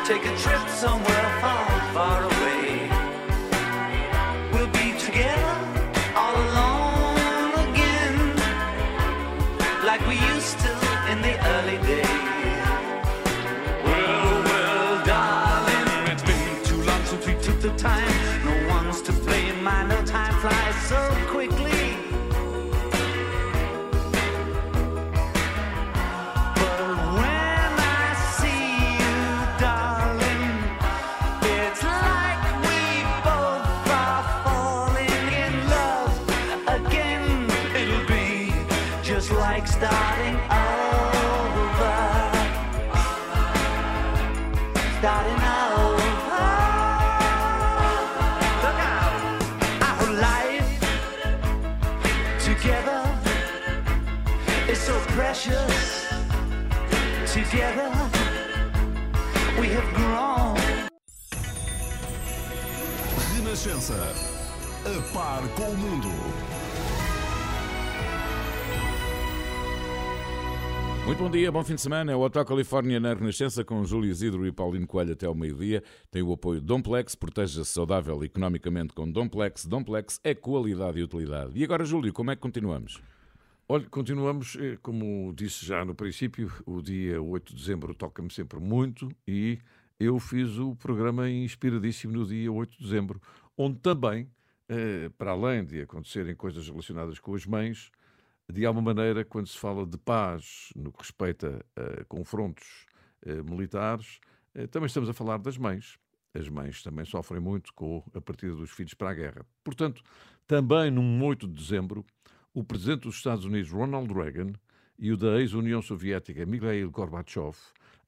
[0.05, 2.89] Take a trip somewhere far, far away.
[4.53, 5.57] We'll be together
[6.15, 8.37] all alone again,
[9.85, 10.73] like we used to
[11.11, 12.07] in the early days.
[13.85, 18.16] Well, well, darling, it's been too long since we took the time.
[63.67, 63.95] Renascença.
[64.85, 66.07] A par com o mundo.
[71.05, 72.13] Muito bom dia, bom fim de semana.
[72.13, 75.83] É o Hotel Califórnia na Renascença com Júlio Isidro e Paulino Coelho até ao meio-dia.
[76.13, 79.67] Tem o apoio Domplex, proteja-se saudável economicamente com Domplex.
[79.67, 81.51] Domplex é qualidade e utilidade.
[81.59, 83.03] E agora, Júlio, como é que continuamos?
[83.69, 88.61] Olha, continuamos, eh, como disse já no princípio, o dia 8 de dezembro toca-me sempre
[88.61, 89.59] muito e
[89.99, 93.21] eu fiz o programa inspiradíssimo no dia 8 de dezembro,
[93.57, 94.31] onde também,
[94.69, 97.91] eh, para além de acontecerem coisas relacionadas com as mães,
[98.53, 102.87] de alguma maneira, quando se fala de paz no que respeita a confrontos
[103.23, 104.21] eh, militares,
[104.55, 105.99] eh, também estamos a falar das mães.
[106.33, 109.47] As mães também sofrem muito com a partida dos filhos para a guerra.
[109.65, 110.03] Portanto,
[110.47, 112.05] também num 8 de dezembro,
[112.55, 114.53] o presidente dos Estados Unidos, Ronald Reagan,
[114.99, 117.57] e o da ex-União Soviética, Mikhail Gorbachev,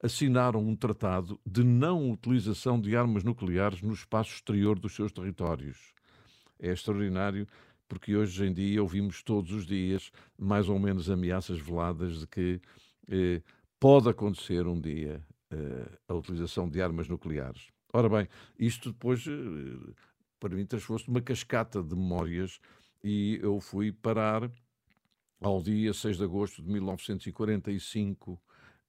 [0.01, 5.93] assinaram um tratado de não utilização de armas nucleares no espaço exterior dos seus territórios.
[6.59, 7.47] É extraordinário
[7.87, 12.61] porque hoje em dia ouvimos todos os dias mais ou menos ameaças veladas de que
[13.09, 13.41] eh,
[13.79, 17.67] pode acontecer um dia eh, a utilização de armas nucleares.
[17.91, 18.27] Ora bem,
[18.57, 19.93] isto depois, eh,
[20.39, 22.59] para mim, transformou-se numa cascata de memórias
[23.03, 24.49] e eu fui parar
[25.41, 28.39] ao dia 6 de agosto de 1945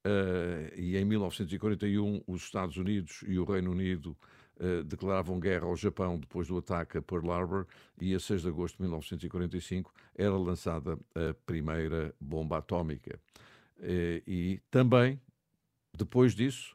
[0.04, 4.16] eh, e em 1941 os Estados Unidos e o Reino Unido
[4.58, 7.66] eh, declaravam guerra ao Japão depois do ataque a Pearl Harbor
[8.00, 13.18] e a 6 de agosto de 1945 era lançada a primeira bomba atómica.
[13.78, 15.20] Eh, e também,
[15.96, 16.74] depois disso,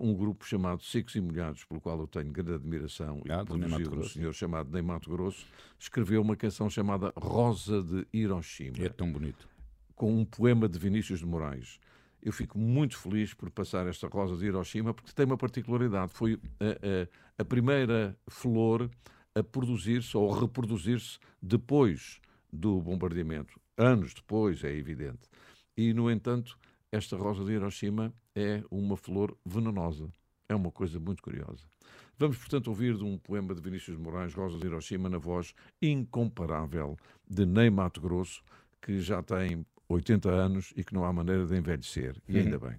[0.00, 3.44] um grupo chamado Secos e Molhados, pelo qual eu tenho grande admiração, e Ah, Ney
[3.46, 5.46] produzido um senhor chamado Ney Mato Grosso,
[5.78, 9.48] escreveu uma canção chamada Rosa de Hiroshima É tão bonito.
[9.94, 11.78] com um poema de Vinícius de Moraes.
[12.22, 16.12] Eu fico muito feliz por passar esta rosa de Hiroshima, porque tem uma particularidade.
[16.12, 17.08] Foi a, a-
[17.42, 18.90] a primeira flor
[19.34, 22.20] a produzir-se ou reproduzir-se depois
[22.52, 23.60] do bombardeamento.
[23.76, 25.20] Anos depois, é evidente.
[25.76, 26.58] E, no entanto,
[26.90, 30.08] esta rosa de Hiroshima é uma flor venenosa.
[30.48, 31.64] É uma coisa muito curiosa.
[32.18, 36.96] Vamos, portanto, ouvir de um poema de Vinícius Moraes, Rosa de Hiroshima, na voz incomparável
[37.30, 38.42] de Ney Mato Grosso,
[38.82, 42.16] que já tem 80 anos e que não há maneira de envelhecer.
[42.28, 42.76] E ainda bem.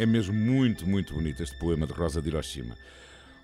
[0.00, 2.74] É mesmo muito, muito bonito este poema de Rosa de Hiroshima.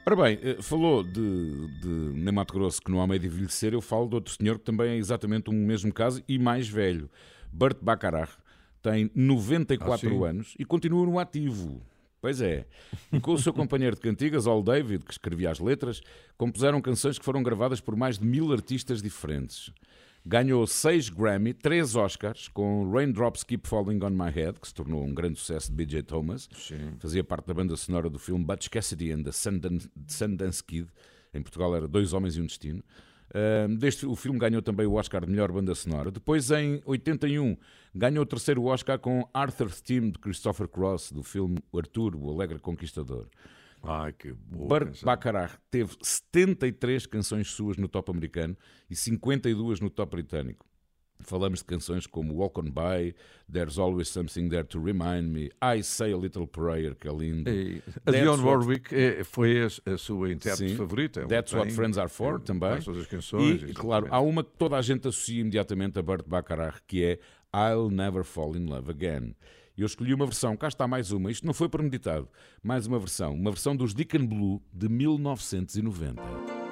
[0.06, 3.82] Ora bem, eh, falou de, de Mato Grosso que não há meio de envelhecer, eu
[3.82, 7.10] falo de outro senhor que também é exatamente o mesmo caso e mais velho.
[7.52, 8.32] Bert Bacharach
[8.80, 11.82] tem 94 Ah, anos e continua no ativo.
[12.22, 12.64] Pois é.
[13.12, 16.00] E com o seu companheiro de cantigas, Al David, que escrevia as letras,
[16.38, 19.70] compuseram canções que foram gravadas por mais de mil artistas diferentes.
[20.28, 25.04] Ganhou seis Grammy, três Oscars, com Raindrops Keep Falling on My Head, que se tornou
[25.04, 26.02] um grande sucesso de B.J.
[26.02, 26.48] Thomas.
[26.98, 30.88] Fazia parte da banda sonora do filme Butch Cassidy and the Sundance, Sundance Kid.
[31.32, 32.82] Em Portugal era Dois Homens e um Destino.
[33.32, 36.10] Ahm, deste, o filme ganhou também o Oscar de melhor banda sonora.
[36.10, 37.56] Depois, em 81,
[37.94, 42.58] ganhou o terceiro Oscar com Arthur's Theme de Christopher Cross, do filme Arthur, o Alegre
[42.58, 43.28] Conquistador.
[43.88, 45.06] Ai, que boa Burt canção.
[45.06, 48.56] Bacharach teve 73 canções suas no top americano
[48.90, 50.66] e 52 no top britânico.
[51.20, 53.14] Falamos de canções como Walk On By,
[53.50, 57.48] There's Always Something There To Remind Me, I Say A Little Prayer, que é lindo.
[57.50, 60.76] E a That's Dionne What- Warwick é- foi a, a sua intérprete Sim.
[60.76, 61.20] favorita.
[61.20, 62.76] Ela That's What Friends Are For, tem- também.
[62.76, 63.62] as canções.
[63.62, 67.18] E, claro, há uma que toda a gente associa imediatamente a Burt Bacharach, que é
[67.54, 69.34] I'll Never Fall In Love Again.
[69.76, 72.28] Eu escolhi uma versão, cá está mais uma, isto não foi premeditado,
[72.62, 76.65] mais uma versão, uma versão dos Deacon Blue de 1990.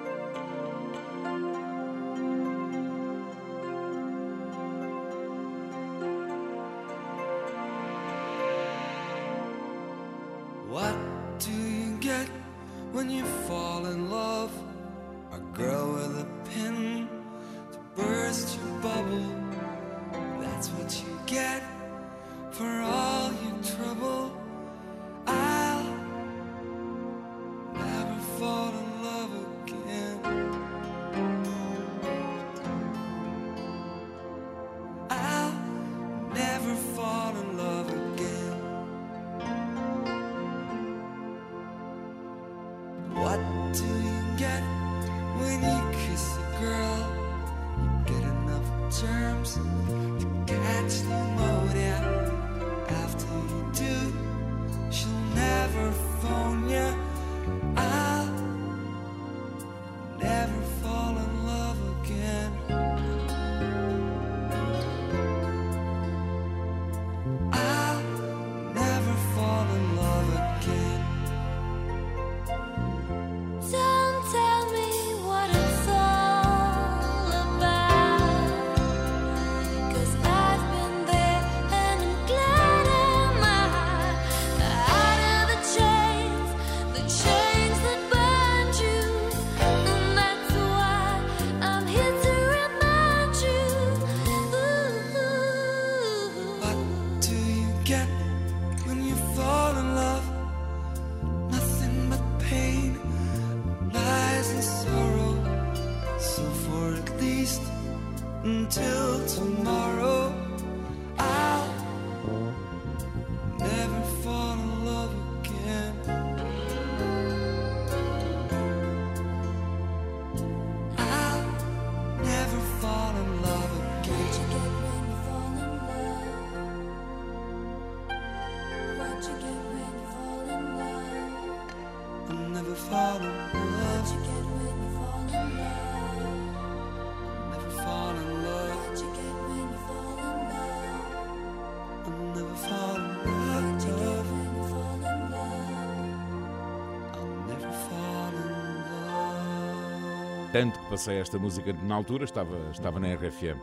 [150.89, 153.59] Passei esta música na altura, estava, estava na RFM.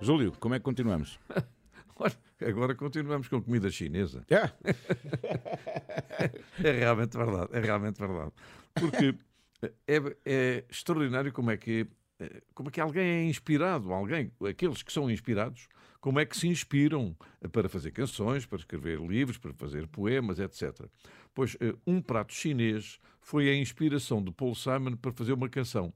[0.00, 1.18] Júlio, como é que continuamos?
[2.46, 4.24] Agora continuamos com comida chinesa.
[4.28, 4.50] É.
[6.64, 8.32] É realmente verdade, é realmente verdade.
[8.74, 9.14] Porque
[9.86, 11.86] é, é extraordinário como é que
[12.18, 15.68] eh, como é que alguém é inspirado, alguém, aqueles que são inspirados,
[16.00, 17.14] como é que se inspiram
[17.52, 20.86] para fazer canções, para escrever livros, para fazer poemas, etc.
[21.34, 25.92] Pois eh, um prato chinês foi a inspiração de Paul Simon para fazer uma canção.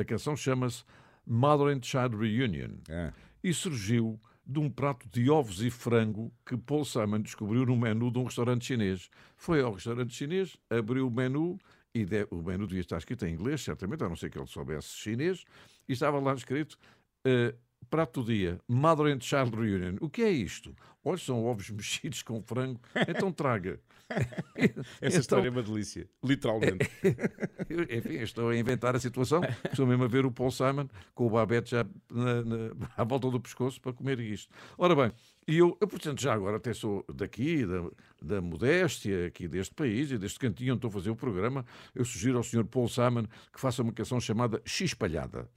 [0.00, 0.84] A canção chama-se
[1.26, 3.12] Mother and Child Reunion É.
[3.42, 8.08] e surgiu de um prato de ovos e frango que Paul Simon descobriu no menu
[8.10, 9.10] de um restaurante chinês.
[9.36, 11.58] Foi ao restaurante chinês, abriu o menu
[11.92, 14.46] e de- o menu devia estar escrito em inglês, certamente, a não ser que ele
[14.46, 15.44] soubesse chinês,
[15.88, 16.78] e estava lá escrito
[17.24, 17.52] eh,
[17.90, 19.96] prato do dia, Mother and Child Reunion.
[20.00, 20.74] O que é isto?
[21.04, 23.80] Olha, são ovos mexidos com frango, então traga.
[24.56, 26.88] Essa Então, história é uma delícia, literalmente.
[27.90, 29.42] Enfim, estou a inventar a situação.
[29.70, 33.30] Estou mesmo a ver o Paul Simon com o babete já na- na- à volta
[33.30, 34.50] do pescoço para comer isto.
[34.78, 35.12] Ora bem,
[35.46, 37.90] e eu, eu, portanto, já agora até sou daqui, da,
[38.22, 42.04] da modéstia aqui deste país e deste cantinho onde estou a fazer o programa, eu
[42.04, 42.64] sugiro ao Sr.
[42.64, 45.50] Paul Simon que faça uma canção chamada X-Palhada.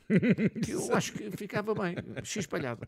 [0.61, 2.87] Que eu acho que ficava bem, X-Palhada.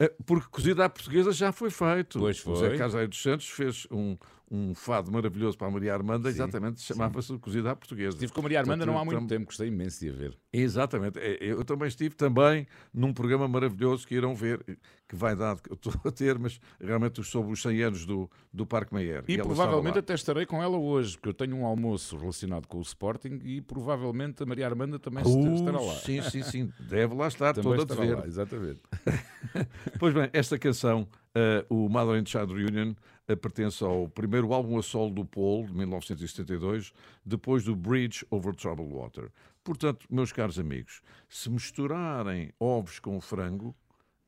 [0.00, 2.18] Eh, Porque cozida à portuguesa já foi feito.
[2.18, 2.76] Pois O foi.
[2.78, 4.16] Casaio dos Santos fez um,
[4.50, 8.16] um fado maravilhoso para a Maria Armanda, exatamente, chamava-se Cozida à Portuguesa.
[8.16, 10.38] Estive com a Maria Armanda não há muito Portanto, tempo, gostei imenso de a ver.
[10.52, 11.18] Exatamente.
[11.18, 14.64] É, Eu também estive também num programa maravilhoso que irão ver,
[15.06, 18.30] que vai dar, que eu estou a ter, mas realmente sobre os 100 anos do,
[18.52, 19.24] do Parque Meyer.
[19.28, 22.78] E, ela provavelmente até estarei com ela hoje, porque eu tenho um almoço relacionado com
[22.78, 25.94] o Sporting e provavelmente a Maria Armanda também Uh, estará lá.
[25.94, 26.72] Sim, sim, sim.
[26.80, 28.16] Deve lá estar, toda a ver.
[28.16, 28.80] lá, exatamente.
[29.98, 32.94] Pois bem, esta canção, eh, o Mother and Child Reunion,
[33.36, 36.92] pertence ao primeiro álbum a solo do Paul, de 1972,
[37.24, 39.30] depois do Bridge Over Troubled Water.
[39.62, 43.76] Portanto, meus caros amigos, se misturarem ovos com frango,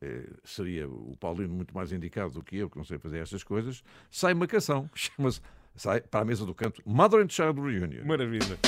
[0.03, 3.43] eh, seria o Paulino muito mais indicado do que eu, que não sei fazer estas
[3.43, 5.41] coisas, sai uma canção, chama-se,
[5.75, 8.05] sai para a mesa do canto, Mother and Child Reunion.
[8.05, 8.59] Maravilha.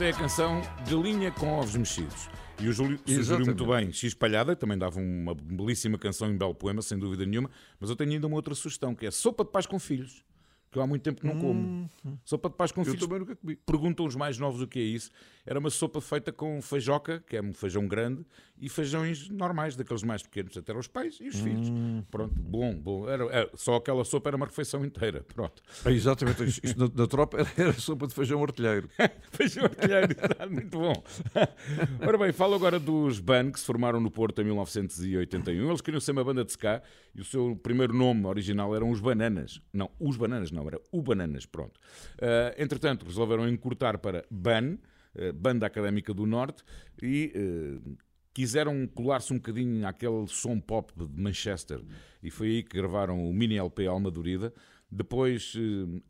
[0.00, 2.30] Portanto, é a canção de linha com ovos mexidos.
[2.58, 6.54] E o Júlio sugeriu muito bem X Palhada, também dava uma belíssima canção em belo
[6.54, 7.50] poema, sem dúvida nenhuma.
[7.78, 10.24] Mas eu tenho ainda uma outra sugestão, que é Sopa de Paz com Filhos,
[10.70, 11.90] que eu há muito tempo que não como.
[12.24, 12.84] Sopa de Paz com Hum.
[12.84, 13.00] Eu Filhos.
[13.06, 13.56] também nunca comi.
[13.56, 15.10] Perguntam os mais novos o que é isso.
[15.44, 18.24] Era uma sopa feita com feijoca, que é um feijão grande,
[18.58, 21.68] e feijões normais, daqueles mais pequenos, até os pais e os filhos.
[21.68, 22.04] Hum.
[22.10, 23.08] Pronto, bom, bom.
[23.08, 25.24] Era, era- só aquela sopa era uma refeição inteira.
[25.34, 25.62] Pronto.
[25.84, 26.78] É exatamente isto.
[26.78, 28.88] Na, na tropa era, era sopa de feijão artilheiro.
[29.32, 30.14] Feijão artilheiro,
[30.50, 30.92] muito bom.
[32.06, 35.66] Ora bem, falo agora dos BAN, que se formaram no Porto em 1981.
[35.68, 36.82] Eles queriam ser uma banda de ska
[37.14, 39.60] e o seu primeiro nome original eram os Bananas.
[39.72, 41.80] Não, os Bananas não, era o Bananas, pronto.
[42.20, 44.78] Ah, entretanto, resolveram encurtar para BAN,
[45.14, 46.62] eh, Banda Académica do Norte,
[47.02, 47.94] e eh,
[48.32, 51.82] quiseram colar-se um bocadinho àquele som pop de Manchester.
[52.22, 54.52] E foi aí que gravaram o mini LP Alma Dorida.
[54.90, 55.54] Depois,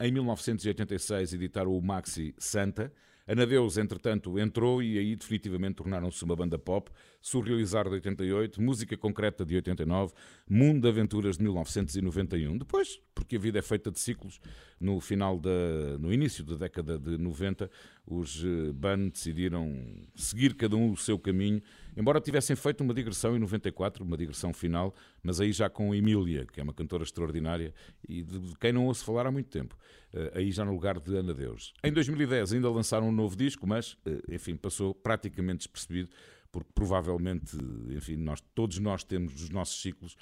[0.01, 2.91] em 1986, editaram o Maxi Santa.
[3.27, 6.91] Anadeus, entretanto, entrou e aí definitivamente tornaram-se uma banda pop.
[7.21, 10.13] Surrealizar de 88, Música Concreta de 89,
[10.49, 12.59] Mundo de Aventuras de 1991.
[12.59, 14.41] Depois, porque a vida é feita de ciclos,
[14.81, 15.51] no final da,
[15.99, 17.71] no início da década de 90,
[18.11, 19.73] os eh, Ban decidiram
[20.17, 21.63] seguir cada um o seu caminho,
[21.97, 26.45] embora tivessem feito uma digressão em 94, uma digressão final, mas aí já com Emília,
[26.45, 27.73] que é uma cantora extraordinária
[28.09, 29.77] e de quem não ouço falar há muito tempo,
[30.13, 31.73] eh, aí já no lugar de Ana Deus.
[31.85, 36.11] Em 2010 ainda lançaram um novo disco, mas, eh, enfim, passou praticamente despercebido,
[36.51, 37.57] porque provavelmente,
[37.91, 40.17] enfim, nós, todos nós temos os nossos ciclos,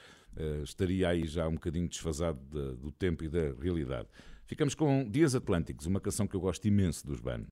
[0.63, 2.39] estaria aí já um bocadinho desfasado
[2.77, 4.07] do tempo e da realidade.
[4.49, 7.43] Ficamos com Dias Atlânticos, uma canção que eu gosto imenso dos Ban.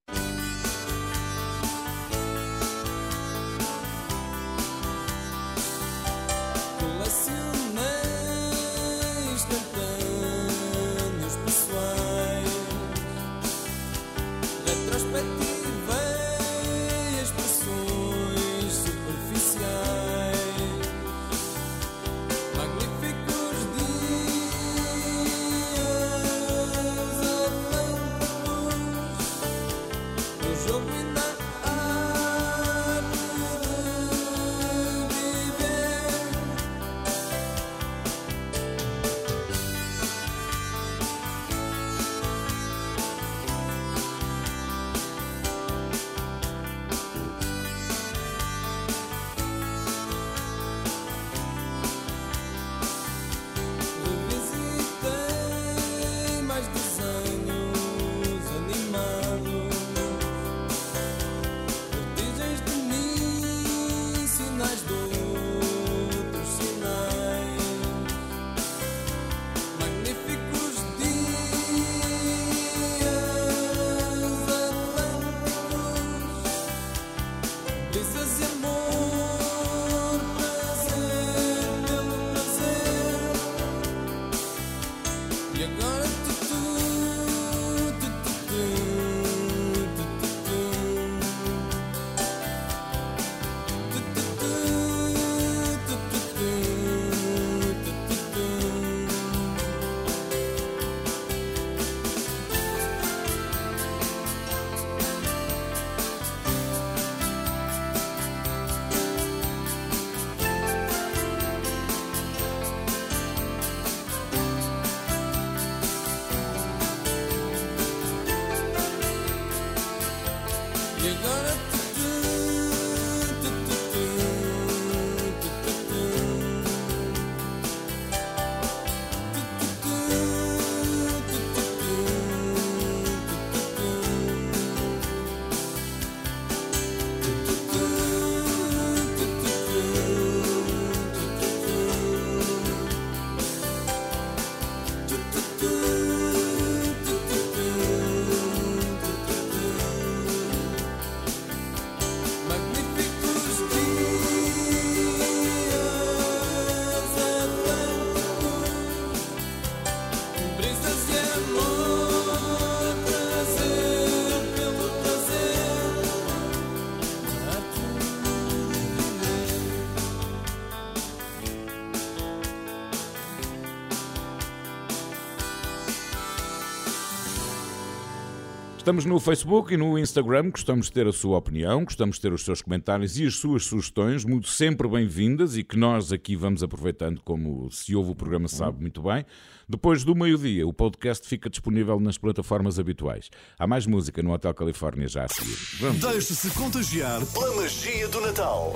[178.86, 182.32] Estamos no Facebook e no Instagram, gostamos de ter a sua opinião, gostamos de ter
[182.32, 186.62] os seus comentários e as suas sugestões, muito sempre bem-vindas e que nós aqui vamos
[186.62, 189.26] aproveitando, como se ouve o programa sabe muito bem.
[189.68, 193.28] Depois do meio-dia, o podcast fica disponível nas plataformas habituais.
[193.58, 195.58] Há mais música no Hotel Califórnia já a seguir.
[195.98, 198.72] Deixe-se contagiar pela magia do Natal.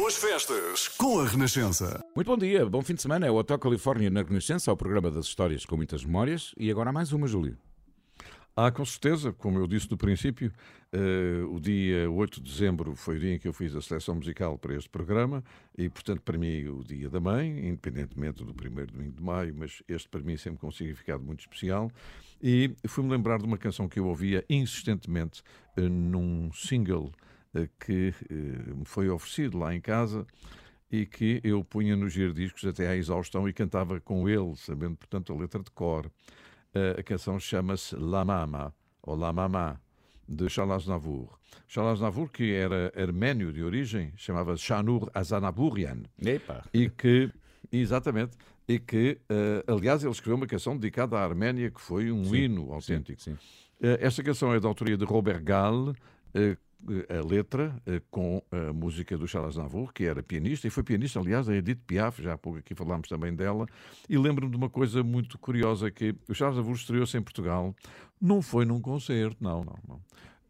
[0.00, 2.02] Boas festas com a Renascença.
[2.16, 3.26] Muito bom dia, bom fim de semana.
[3.26, 6.54] É o Hotel Califórnia na Renascença, ao programa das histórias com muitas memórias.
[6.56, 7.58] E agora há mais uma, Júlio.
[8.56, 10.50] Há com certeza, como eu disse no princípio,
[10.90, 14.14] eh, o dia 8 de dezembro foi o dia em que eu fiz a seleção
[14.14, 15.44] musical para este programa
[15.76, 19.82] e, portanto, para mim, o dia da mãe, independentemente do primeiro domingo de maio, mas
[19.86, 21.92] este para mim sempre com um significado muito especial.
[22.42, 25.42] E fui-me lembrar de uma canção que eu ouvia insistentemente
[25.76, 27.12] eh, num single
[27.78, 30.26] que eh, me foi oferecido lá em casa
[30.90, 35.32] e que eu punha nos giradiscos até à exaustão e cantava com ele, sabendo, portanto,
[35.32, 36.10] a letra de cor.
[36.74, 39.80] Eh, a canção chama-se La Mama, ou La Mama,
[40.28, 41.38] de Charles Navour.
[41.66, 46.02] Charles Navour, que era arménio de origem, chamava-se Shanur Azanaburian.
[46.24, 46.64] Epa.
[46.72, 47.30] E que,
[47.72, 48.36] exatamente,
[48.68, 52.36] e que, eh, aliás, ele escreveu uma canção dedicada à Arménia, que foi um Sim,
[52.36, 53.20] hino autêntico.
[53.20, 53.36] sim.
[53.82, 55.94] Eh, Esta canção é da autoria de Robert Gall,
[56.34, 56.56] eh,
[57.08, 61.18] a letra eh, com a música do Charles Navour, que era pianista, e foi pianista,
[61.20, 63.66] aliás, da Edith Piaf, já há pouco aqui falámos também dela,
[64.08, 67.74] e lembro-me de uma coisa muito curiosa, que o Charles Navour estreou-se em Portugal,
[68.20, 70.00] não foi num concerto, não, não, não.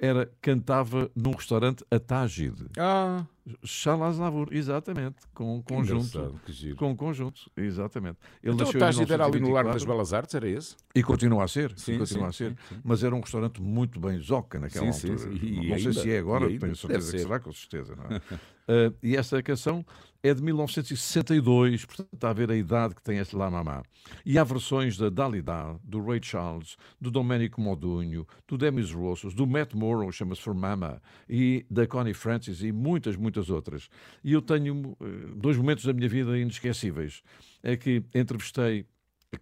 [0.02, 2.64] Era, cantava num restaurante a Tágide.
[2.78, 3.26] Ah,
[3.62, 6.06] Charles Navour, exatamente, com um conjunto.
[6.06, 6.76] engraçado, que giro.
[6.76, 8.16] Com um conjunto, exatamente.
[8.42, 9.86] Ele então o nasceu em Tágide era ali no Largo das 1924.
[9.86, 10.76] Belas Artes, era esse?
[10.94, 12.50] E continua a ser, Sim, continua sim, a ser.
[12.52, 12.80] sim, sim.
[12.82, 15.18] Mas era um restaurante muito bem zoca naquela altura.
[15.18, 15.30] sim.
[15.42, 17.24] E não sei ainda, se é agora, tenho certeza que ser.
[17.26, 17.94] será, com certeza.
[17.94, 18.20] Não é?
[18.70, 19.84] Ah, e esta canção
[20.22, 23.82] é de 1962, portanto está a ver a idade que tem este La Mamá.
[24.24, 29.44] E há versões da Dalida, do Ray Charles, do Domenico Modugno, do Demis Rossos, do
[29.44, 33.88] Matt Morrow, chama-se For Mama, e da Connie Francis e muitas, muitas outras.
[34.22, 37.22] E eu tenho eh, dois momentos da minha vida inesquecíveis.
[37.62, 38.86] É que entrevistei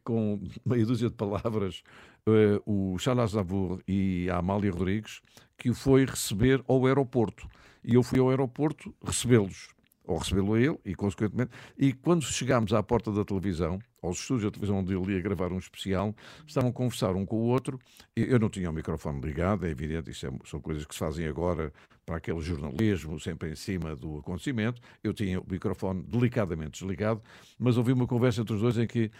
[0.04, 1.82] com meia dúzia de palavras
[2.26, 5.20] eh, o Charles Navour e a Amália Rodrigues,
[5.58, 7.48] que o foi receber ao aeroporto.
[7.84, 9.68] E eu fui ao aeroporto recebê-los,
[10.04, 11.50] ou recebê-lo a ele, e consequentemente.
[11.76, 15.52] E quando chegámos à porta da televisão, aos estúdios da televisão onde ele ia gravar
[15.52, 16.14] um especial,
[16.46, 17.78] estavam a conversar um com o outro.
[18.16, 21.26] Eu não tinha o microfone ligado, é evidente, isso é- são coisas que se fazem
[21.26, 21.72] agora
[22.06, 24.80] para aquele jornalismo, sempre em cima do acontecimento.
[25.04, 27.22] Eu tinha o microfone delicadamente desligado,
[27.58, 29.10] mas ouvi uma conversa entre os dois em que.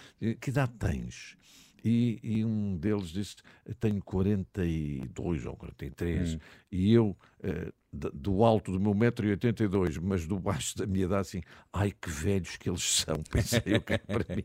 [0.40, 1.36] Que idade tens?
[1.84, 3.36] E, e um deles disse:
[3.78, 6.38] Tenho 42 ou 43, Hum.
[6.72, 11.40] e eu, eh, do alto do meu 1,82m, mas do baixo da minha idade, assim,
[11.72, 14.44] ai que velhos que eles são, pensei eu que para mim.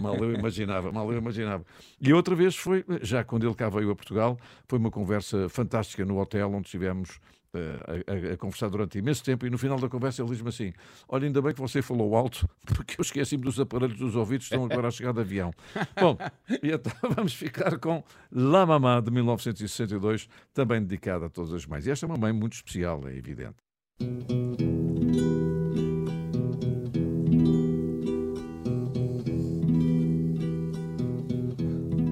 [0.00, 1.64] Mal eu imaginava, mal eu imaginava.
[2.00, 6.04] E outra vez foi, já quando ele cá veio a Portugal, foi uma conversa fantástica
[6.04, 7.20] no hotel onde estivemos.
[7.54, 10.48] Eh, a, a- a conversar durante imenso tempo e no final da conversa ele diz-me
[10.48, 10.72] assim
[11.08, 14.64] olha ainda bem que você falou alto porque eu esqueci-me dos aparelhos dos ouvidos estão
[14.64, 15.50] agora a chegar de avião
[16.00, 16.16] bom,
[16.62, 21.86] e então vamos ficar com La Mamá de 1962 também dedicada a todas as mães
[21.86, 23.56] e esta é uma mãe muito especial, é evidente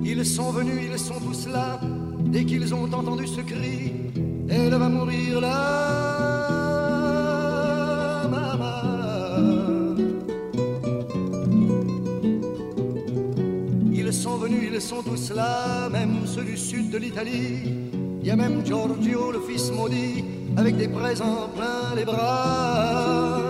[0.04, 1.80] Ils sont venus, ils sont tous là.
[2.32, 3.92] Dès qu'ils ont entendu ce cri,
[4.48, 6.26] elle va mourir là.
[8.30, 9.96] maman.
[13.92, 17.74] Ils sont venus, ils sont tous là, même ceux du sud de l'Italie.
[18.20, 20.24] Il y a même Giorgio, le fils maudit,
[20.56, 23.40] avec des présents plein les bras.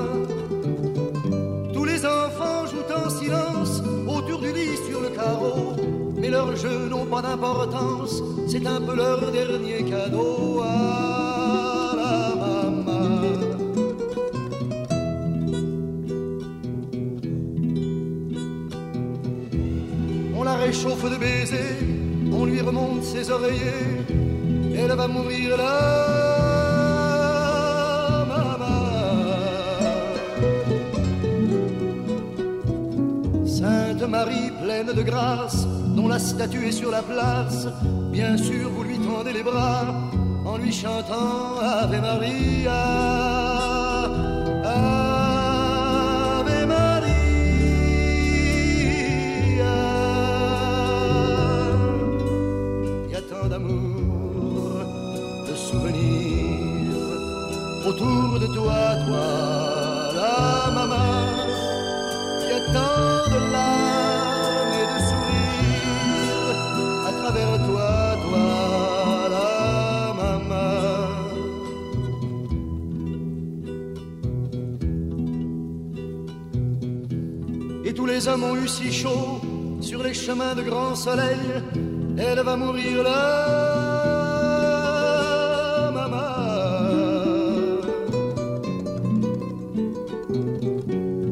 [1.72, 5.85] Tous les enfants jouent en silence autour du lit sur le carreau.
[6.26, 13.20] Mais leurs jeux n'ont pas d'importance, c'est un peu leur dernier cadeau à la maman.
[20.36, 21.78] On la réchauffe de baisers,
[22.32, 24.02] on lui remonte ses oreillers,
[24.76, 26.16] elle va mourir là,
[34.08, 35.66] Marie pleine de grâce,
[35.96, 37.66] dont la statue est sur la place,
[38.12, 39.86] bien sûr vous lui tendez les bras
[40.44, 42.82] en lui chantant Ave Maria.
[44.64, 47.06] Ave Maria.
[53.06, 54.84] Il y a tant d'amour,
[55.48, 56.96] de souvenirs
[57.88, 59.55] autour de toi, toi,
[78.16, 79.40] les hommes ont eu si chaud
[79.82, 81.46] sur les chemins de grand soleil.
[82.16, 83.20] Elle va mourir là,
[85.98, 86.30] maman.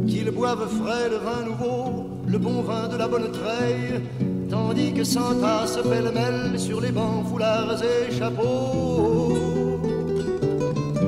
[0.07, 4.03] Qu'ils boivent frais le vin nouveau, le bon vin de la bonne treille,
[4.51, 9.33] tandis que s'entassent pêle-mêle sur les bancs, foulards et chapeaux.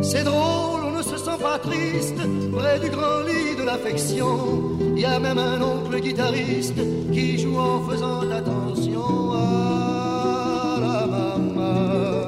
[0.01, 2.21] C'est drôle, on ne se sent pas triste
[2.57, 4.76] près du grand lit de l'affection.
[4.97, 6.81] Il y a même un oncle guitariste
[7.13, 12.23] qui joue en faisant attention à la maman.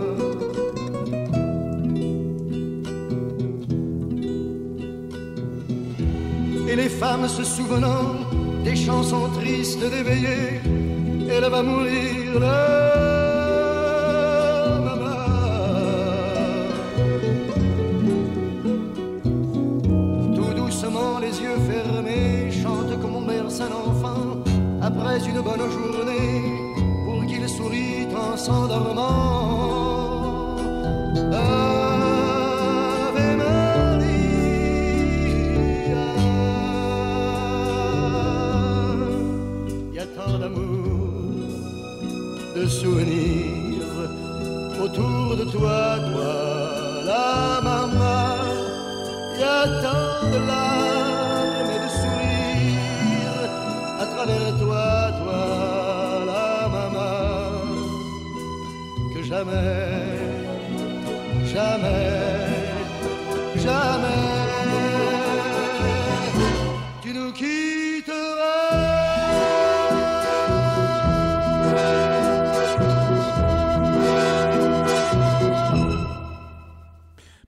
[6.69, 8.17] Et les femmes se souvenant
[8.65, 10.61] des chansons tristes d'éveillé,
[11.31, 13.18] elle va mourir.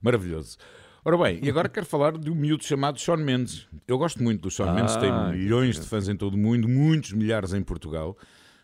[0.01, 0.57] Maravilhoso.
[1.03, 3.67] Ora bem, e agora quero falar de um miúdo chamado Sean Mendes.
[3.87, 6.67] Eu gosto muito do Sean Ah, Mendes, tem milhões de fãs em todo o mundo,
[6.67, 8.17] muitos milhares em Portugal.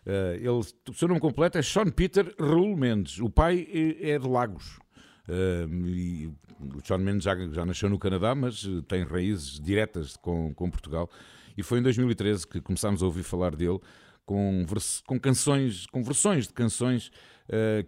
[0.06, 3.20] Eh, ele, o seu nome completo é Sean Peter Raul Mendes.
[3.20, 4.80] O pai é, é de Lagos.
[5.28, 6.28] Eh, e
[6.60, 10.70] o Sean Mendes já, já nasceu no Canadá, mas eh, tem raízes diretas com, com
[10.70, 11.10] Portugal.
[11.58, 13.80] E foi em 2013 que começámos a ouvir falar dele
[14.26, 17.37] com, vers- com canções, com versões de canções eh,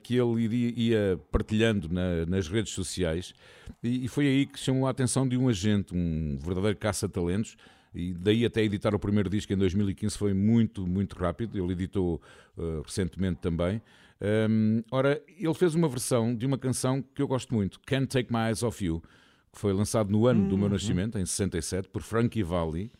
[0.03, 3.33] que ele ia partilhando na- nas redes sociais.
[3.83, 7.55] E, e foi aí que chamou a atenção de um agente, um verdadeiro caça-talentos.
[7.93, 11.57] E daí até editar o primeiro disco em 2015 foi muito, muito rápido.
[11.57, 12.21] Ele editou
[12.57, 13.81] eh, recentemente também.
[14.49, 18.31] Hum, ora, ele fez uma versão de uma canção que eu gosto muito, Can't Take
[18.31, 19.01] My Eyes Off You,
[19.51, 22.91] que foi lançado no ano do meu nascimento, em 67, por Frankie Valli.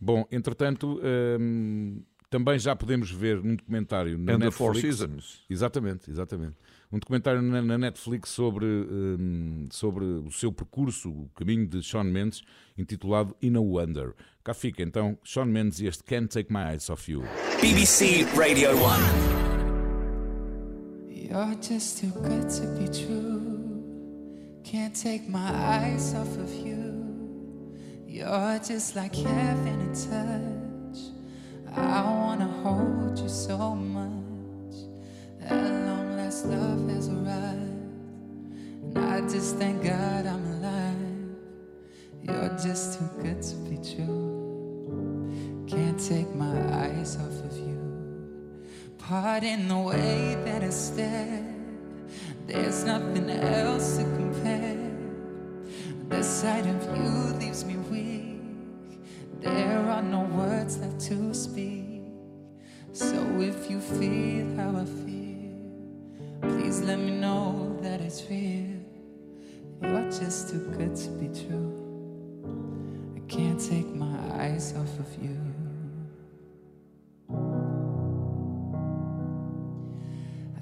[0.00, 1.00] Bom, entretanto,
[1.40, 4.56] hum, também já podemos ver um documentário na And the Netflix.
[4.56, 5.40] Four Seasons.
[5.48, 6.56] Exatamente, exatamente.
[6.90, 12.04] Um documentário na, na Netflix sobre, hum, sobre o seu percurso, o caminho de Sean
[12.04, 12.42] Mendes,
[12.76, 14.14] intitulado In a Wonder.
[14.42, 17.22] Cá fica então Sean Mendes e este Can't Take My Eyes Off You.
[17.60, 19.38] BBC Radio 1.
[21.10, 23.38] You're just too good to be true.
[24.64, 26.78] Can't take my eyes off of you.
[28.06, 30.67] You're just like heaven in touch.
[31.76, 34.74] I wanna hold you so much.
[35.42, 37.78] At long last, love has arrived.
[38.82, 40.98] And I just thank God I'm alive.
[42.22, 45.64] You're just too good to be true.
[45.66, 47.78] Can't take my eyes off of you.
[48.98, 51.44] Pardon the way that I stare.
[52.46, 54.90] There's nothing else to compare.
[56.08, 58.17] The sight of you leaves me weak.
[59.40, 62.02] There are no words left to speak.
[62.92, 65.54] So if you feel how I feel,
[66.42, 68.80] please let me know that it's real.
[69.82, 71.72] You're just too good to be true.
[73.16, 75.38] I can't take my eyes off of you.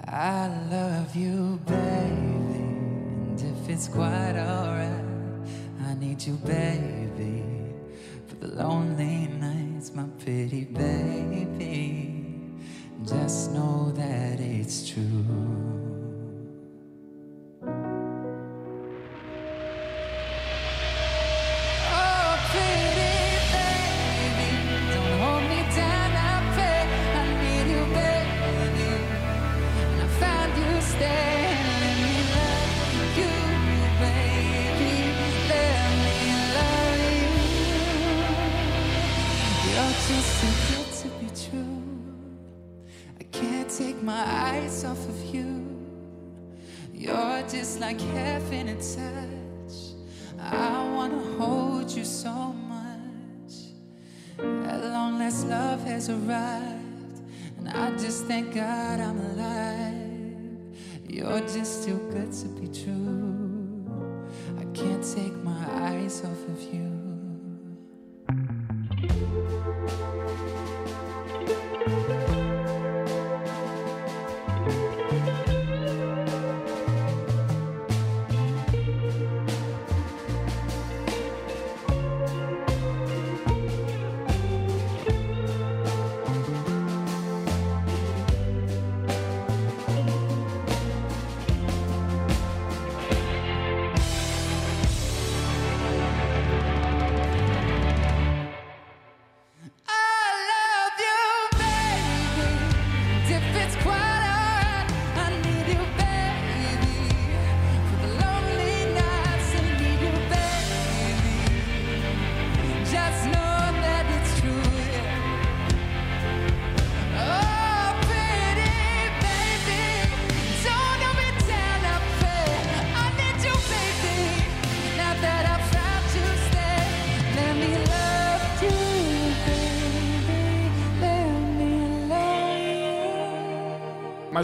[0.07, 1.77] I love you, baby.
[3.29, 5.05] And if it's quite alright,
[5.85, 7.36] I need you, baby.
[8.41, 12.23] The lonely nights, my pretty baby.
[13.05, 15.86] Just know that it's true.
[47.49, 49.95] Just like heaven in touch.
[50.41, 53.53] I wanna hold you so much.
[54.39, 57.21] At long last, love has arrived,
[57.59, 60.59] and I just thank God I'm alive.
[61.09, 63.85] You're just too good to be true.
[64.59, 66.96] I can't take my eyes off of you.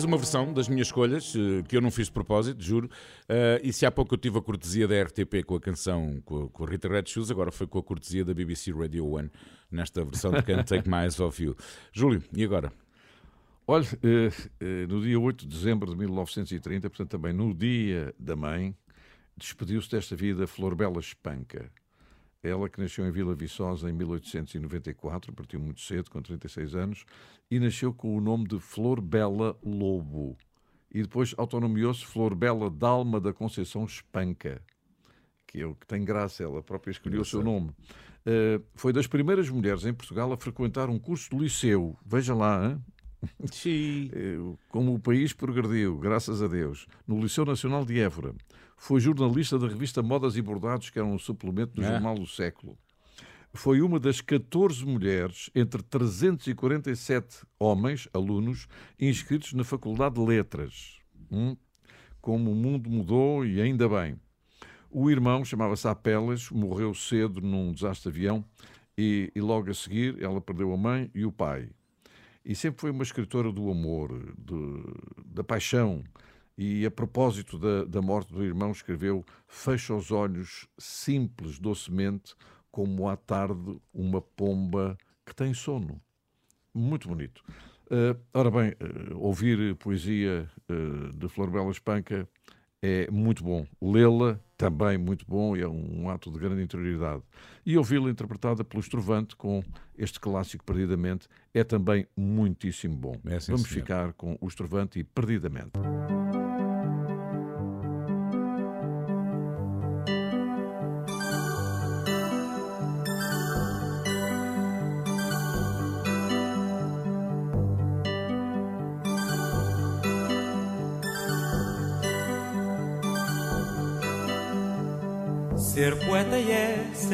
[0.05, 2.91] Uma versão das minhas escolhas, eh, que eu não fiz de propósito, juro.
[3.29, 6.49] Eh, e se há pouco eu tive a cortesia da RTP com a canção com
[6.49, 9.31] com a Rita Red Shoes, agora foi com a cortesia da BBC Radio One,
[9.71, 11.57] nesta versão de Can't Take My Eyes Off You.
[11.93, 12.73] Júlio, e agora?
[13.67, 18.75] Olha, eh, no dia 8 de dezembro de 1930, portanto também no dia da mãe,
[19.37, 21.71] despediu-se desta vida Flor Bela Espanca.
[22.43, 27.05] Ela que nasceu em Vila Viçosa em 1894, partiu muito cedo, com 36 anos,
[27.55, 30.39] e nasceu com o nome de Flor Bela Lobo.
[30.91, 34.63] E depois autonomiou-se Flor Bela Dalma da Conceição Espanca,
[35.47, 37.71] que é o que tem graça, ela própria escolheu o seu nome.
[38.25, 41.95] Eh, foi das primeiras mulheres em Portugal a frequentar um curso de liceu.
[42.07, 42.83] Veja lá, hein?
[44.15, 44.39] Eh,
[44.71, 48.35] como o país progrediu, graças a Deus, no Liceu Nacional de Évora.
[48.79, 51.91] Foi jornalista da revista Modas e Bordados, que era um suplemento do Ah.
[51.93, 52.79] Jornal do Século.
[53.55, 58.67] Foi uma das 14 mulheres entre 347 homens, alunos,
[58.99, 61.01] inscritos na Faculdade de Letras.
[61.31, 61.57] Hum?
[62.21, 64.19] Como o mundo mudou e ainda bem.
[64.91, 68.45] O irmão, chamava-se Apelas, morreu cedo num desastre de avião
[68.97, 71.69] e, e logo a seguir ela perdeu a mãe e o pai.
[72.45, 76.03] E sempre foi uma escritora do amor, de- da paixão.
[76.57, 82.35] E a propósito da, da morte do irmão, escreveu: Fecha os olhos, simples, docemente,
[82.73, 86.01] como à tarde uma pomba que tem sono.
[86.75, 87.45] Muito bonito.
[87.91, 90.75] Eh, ora bem, eh, ouvir poesia eh,
[91.15, 92.27] de Flor Bela Espanca
[92.83, 93.67] é muito bom.
[93.81, 97.23] Lê-la também muito bom e é um ato de grande interioridade.
[97.65, 99.63] E ouvi-la interpretada pelo Estrovante com
[99.97, 103.15] este clássico Perdidamente é também muitíssimo bom.
[103.27, 103.67] É, Vamos senhor.
[103.67, 105.73] ficar com o Estrovante e Perdidamente.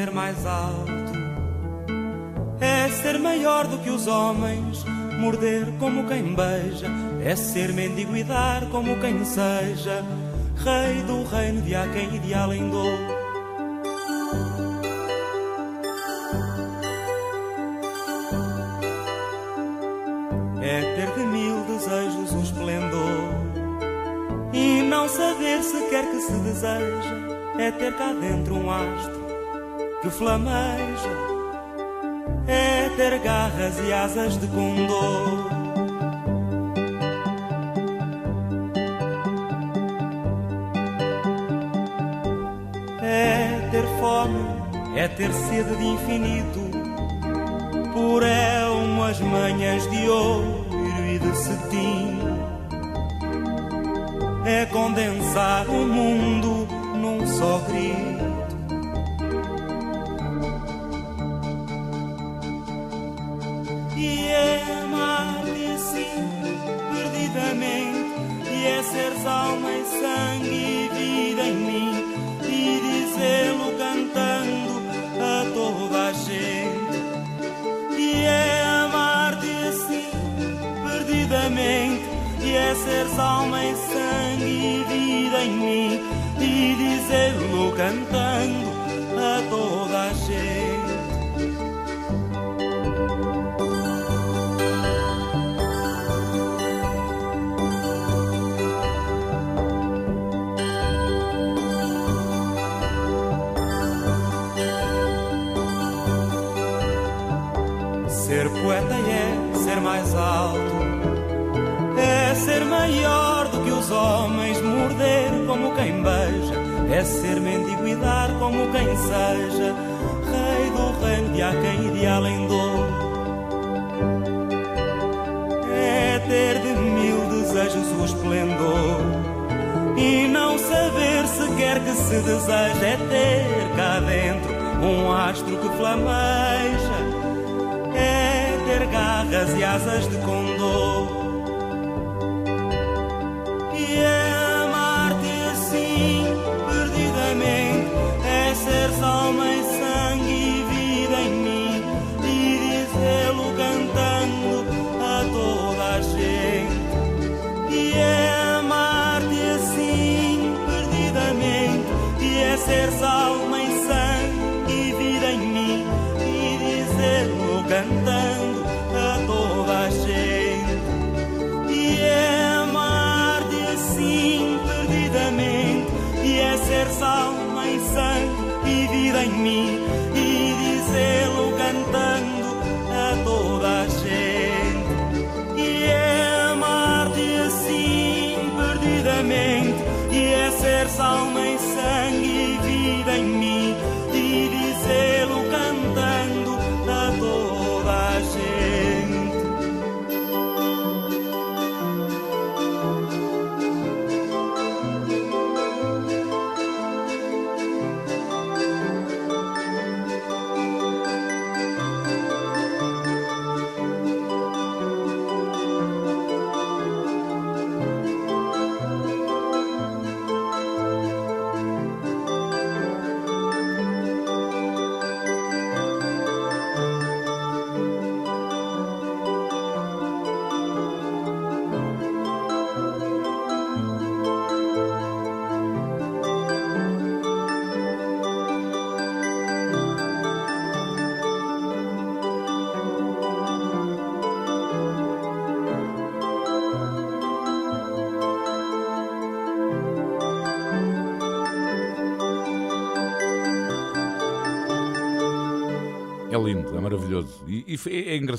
[0.09, 0.91] Ser mais alto,
[2.59, 4.83] é ser maior do que os homens,
[5.19, 6.87] morder como quem beija,
[7.23, 10.03] é ser mendigo e dar como quem seja,
[10.57, 12.83] rei do reino de há quem e de além do.
[20.61, 23.33] É ter de mil desejos o esplendor
[24.53, 27.15] e não saber sequer que se deseja
[27.57, 29.18] é ter cá dentro um astro
[30.09, 31.09] que flameja,
[32.47, 35.49] é ter garras e asas de condor.
[43.01, 44.45] É ter fome,
[44.95, 46.59] é ter sede de infinito,
[47.93, 50.65] por é umas manhãs de ouro
[51.07, 52.19] e de cetim.
[54.45, 56.48] É condensar o mundo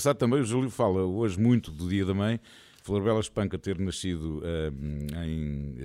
[0.00, 2.40] engraçado também, o Júlio fala hoje muito do Dia da Mãe.
[2.82, 4.72] Flor Bela Espanca ter nascido eh,
[5.26, 5.76] em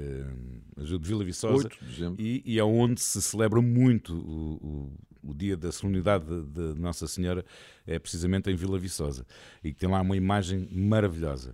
[0.77, 2.23] de Vila Viçosa 8 de dezembro.
[2.23, 4.89] e, e é onde se celebra muito o,
[5.23, 7.43] o, o dia da solenidade de, de Nossa Senhora,
[7.85, 9.25] é precisamente em Vila Viçosa.
[9.61, 11.53] E que tem lá uma imagem maravilhosa.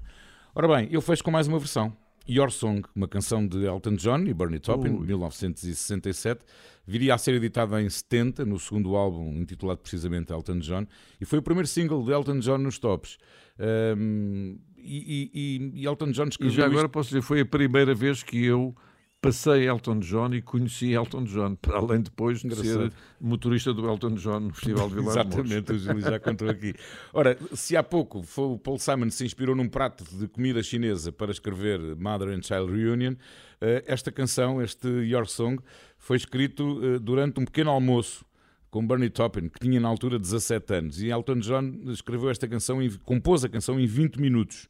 [0.53, 1.91] Ora bem, eu fecho com mais uma versão.
[2.29, 6.45] Your Song, uma canção de Elton John e Bernie Taupin, de 1967,
[6.85, 10.85] viria a ser editada em 70, no segundo álbum, intitulado precisamente Elton John,
[11.19, 13.17] e foi o primeiro single de Elton John nos tops.
[13.59, 15.29] Ahm, e,
[15.73, 18.23] e- e Elton John E escreveu já agora isto- posso dizer, foi a primeira vez
[18.23, 18.75] que eu
[19.21, 24.15] passei Elton John e conheci Elton John, para além depois de ser motorista do Elton
[24.15, 25.11] John no Festival de Vilar.
[25.27, 26.73] Exatamente, o Júlio já contou aqui.
[27.13, 31.11] Ora, se há pouco foi o Paul Simon se inspirou num prato de comida chinesa
[31.11, 33.13] para escrever Mother and Child Reunion,
[33.61, 35.61] eh, esta canção, este Your Song,
[36.01, 38.25] foi escrito eh, durante um pequeno almoço
[38.71, 41.01] com Bernie Taupin, que tinha na altura 17 anos.
[41.01, 44.67] E Elton John escreveu esta canção, em- compôs a canção em 20 minutos.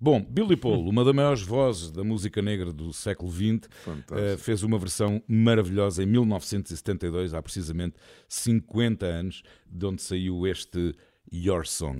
[0.00, 3.68] Bom, Billy Paul, uma das maiores vozes da música negra do século XX,
[4.12, 7.96] eh, fez uma versão maravilhosa em 1972, há precisamente
[8.28, 10.94] 50 anos, de onde saiu este
[11.32, 11.98] Your Song.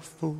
[0.00, 0.39] powerful.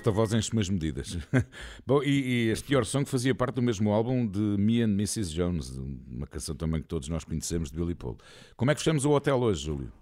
[0.00, 1.18] Esta voz enche-me as medidas.
[1.86, 5.30] Bom, e, e este Your Song fazia parte do mesmo álbum de Me and Mrs.
[5.34, 8.16] Jones, uma canção também que todos nós conhecemos de Billy Paul.
[8.56, 9.92] Como é que fechamos o hotel hoje, Júlio?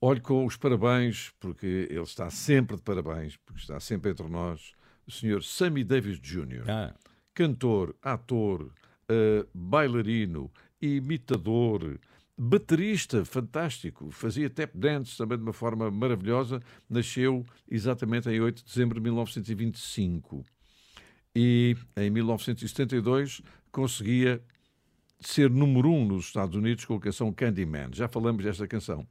[0.00, 4.74] Olhe com os parabéns, porque ele está sempre de parabéns, porque está sempre entre nós,
[5.08, 5.42] o Sr.
[5.42, 6.94] Sammy Davis Jr.,
[7.34, 8.70] cantor, ator,
[9.08, 11.98] eh, bailarino, imitador,
[12.38, 18.64] baterista fantástico, fazia tap dance também de uma forma maravilhosa, nasceu exatamente em 8 de
[18.64, 20.44] dezembro de 1925
[21.34, 23.42] e em 1972
[23.72, 24.40] conseguia
[25.20, 27.90] ser número um nos Estados Unidos com a canção Candyman.
[27.92, 29.04] Já falamos desta canção.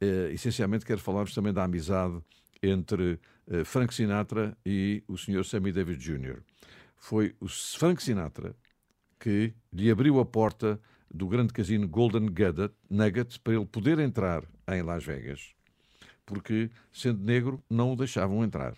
[0.00, 2.20] Eh, essencialmente quero falar-vos também da amizade
[2.60, 5.44] entre eh, Frank Sinatra e o Sr.
[5.44, 6.42] Sammy Davis Jr.
[6.96, 8.56] Foi o Frank Sinatra
[9.20, 10.80] que lhe abriu a porta
[11.14, 12.28] do grande casino Golden
[12.90, 15.54] Nugget, para ele poder entrar em Las Vegas,
[16.26, 18.74] porque, sendo negro, não o deixavam entrar.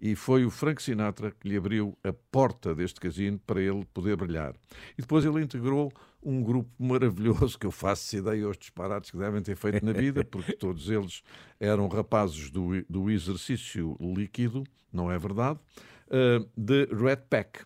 [0.00, 4.16] E foi o Frank Sinatra que lhe abriu a porta deste casino para ele poder
[4.16, 4.54] brilhar.
[4.96, 5.92] E depois ele integrou
[6.22, 10.24] um grupo maravilhoso que eu faço ideia aos disparates que devem ter feito na vida,
[10.24, 11.22] porque todos eles
[11.58, 15.58] eram rapazes do, do exercício líquido, não é verdade?
[16.06, 17.64] Uh, de Red Pack.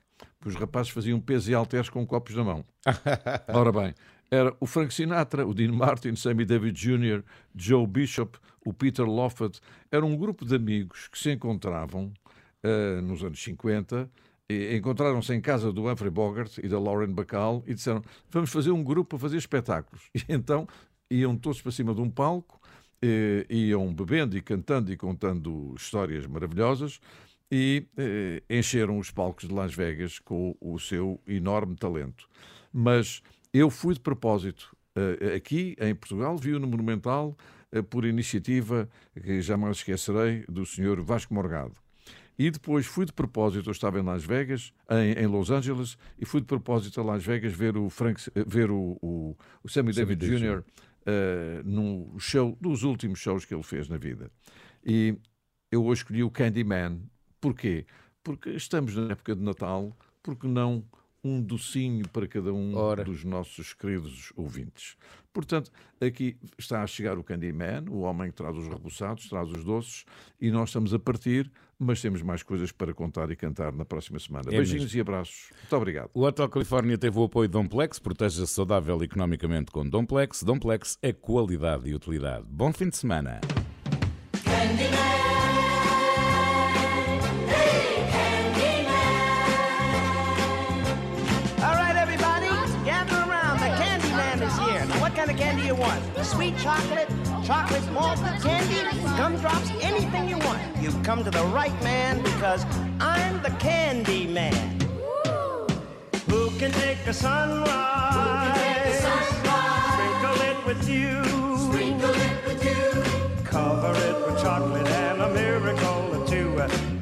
[0.48, 2.64] Os rapazes faziam peso e halteres com copos na mão.
[3.48, 3.94] Ora bem,
[4.31, 7.23] era o Frank Sinatra, o Dean Martin, Sammy Davis Jr.,
[7.55, 9.60] Joe Bishop, o Peter Loffat.
[9.90, 12.12] Era um grupo de amigos que se encontravam
[12.64, 14.10] uh, nos anos 50
[14.77, 18.82] encontraram-se em casa do Humphrey Bogart e da Lauren Bacall e disseram vamos fazer um
[18.82, 20.10] grupo para fazer espetáculos.
[20.14, 20.66] E então
[21.10, 22.60] iam todos para cima de um palco,
[23.02, 27.01] eh, iam bebendo e cantando e contando histórias maravilhosas
[27.54, 32.26] e eh, encheram os palcos de Las Vegas com o seu enorme talento.
[32.72, 33.22] Mas
[33.52, 37.36] eu fui de propósito eh, aqui em Portugal, vi-o no Monumental
[37.70, 38.88] eh, por iniciativa
[39.22, 41.02] que jamais esquecerei do Sr.
[41.02, 41.74] Vasco Morgado.
[42.38, 46.24] E depois fui de propósito, eu estava em Las Vegas, em, em Los Angeles, e
[46.24, 50.16] fui de propósito a Las Vegas ver o, Frank, ver o, o, o Sammy, Sammy
[50.16, 50.64] Davis Jr.
[51.02, 54.30] Uh, num show, dos últimos shows que ele fez na vida.
[54.82, 55.18] E
[55.70, 57.02] eu hoje escolhi o Candyman.
[57.43, 57.85] Porquê?
[58.23, 60.85] Porque estamos na época de Natal, porque não
[61.24, 62.73] um docinho para cada um
[63.05, 64.97] dos nossos queridos ouvintes.
[65.32, 65.70] Portanto,
[66.01, 70.05] aqui está a chegar o Candyman, o homem que traz os rebuçados, traz os doces,
[70.40, 74.20] e nós estamos a partir, mas temos mais coisas para contar e cantar na próxima
[74.20, 74.44] semana.
[74.48, 74.98] É Beijinhos mesmo.
[74.98, 75.51] e abraços.
[75.62, 76.10] Muito obrigado.
[76.14, 80.44] O Hotel Califórnia teve o apoio de Domplex, proteja-se saudável economicamente com Domplex.
[80.44, 82.47] Domplex é qualidade e utilidade.
[82.48, 83.40] Bom fim de semana.
[84.44, 85.11] All
[96.34, 97.09] Sweet chocolate,
[97.44, 98.80] chocolate malt candy,
[99.18, 100.60] gumdrops, anything you want.
[100.80, 102.64] You've come to the right man because
[103.00, 104.80] I'm the candy man.
[106.28, 108.98] Who can take a sunrise?
[109.92, 111.22] Sprinkle it with you.
[111.68, 113.44] Sprinkle it with you.
[113.44, 116.50] Cover it with chocolate and a miracle or two.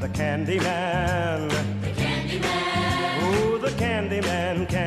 [0.00, 1.48] The candy man.
[1.82, 3.34] The candy man.
[3.34, 4.79] Ooh, the candy man can.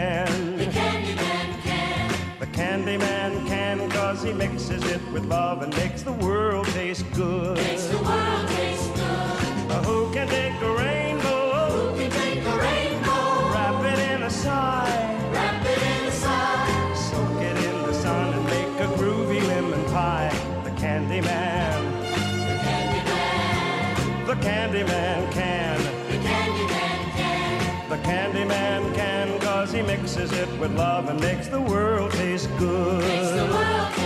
[4.34, 7.57] He mixes it with love and makes the world taste good.
[7.57, 9.85] Makes the world taste good.
[9.85, 11.69] Who can take a rainbow?
[11.69, 13.51] Who can take a rainbow?
[13.53, 15.30] Wrap it in a sigh.
[15.31, 16.93] Wrap it in a sigh.
[16.95, 20.31] Soak it in the sun and make a groovy lemon pie.
[20.64, 22.01] The candy man.
[22.01, 24.27] The candy man.
[24.27, 25.77] The candy man can.
[26.11, 27.89] The candy man can.
[27.89, 32.49] The candy man can cause he mixes it with love and makes the world taste
[32.57, 32.99] good.
[32.99, 34.03] Makes the world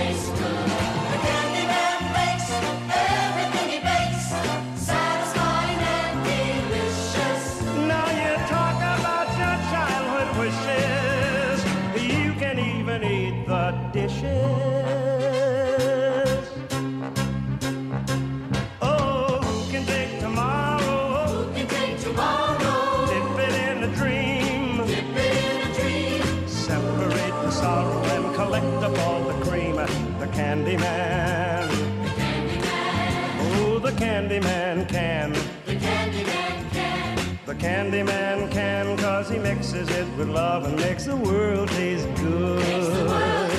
[34.28, 35.32] Oh, the candy man can.
[35.66, 37.40] The candy man can.
[37.46, 42.10] The candy man can cause he mixes it with love and makes the world taste
[42.16, 42.60] good.
[42.60, 43.57] Makes the world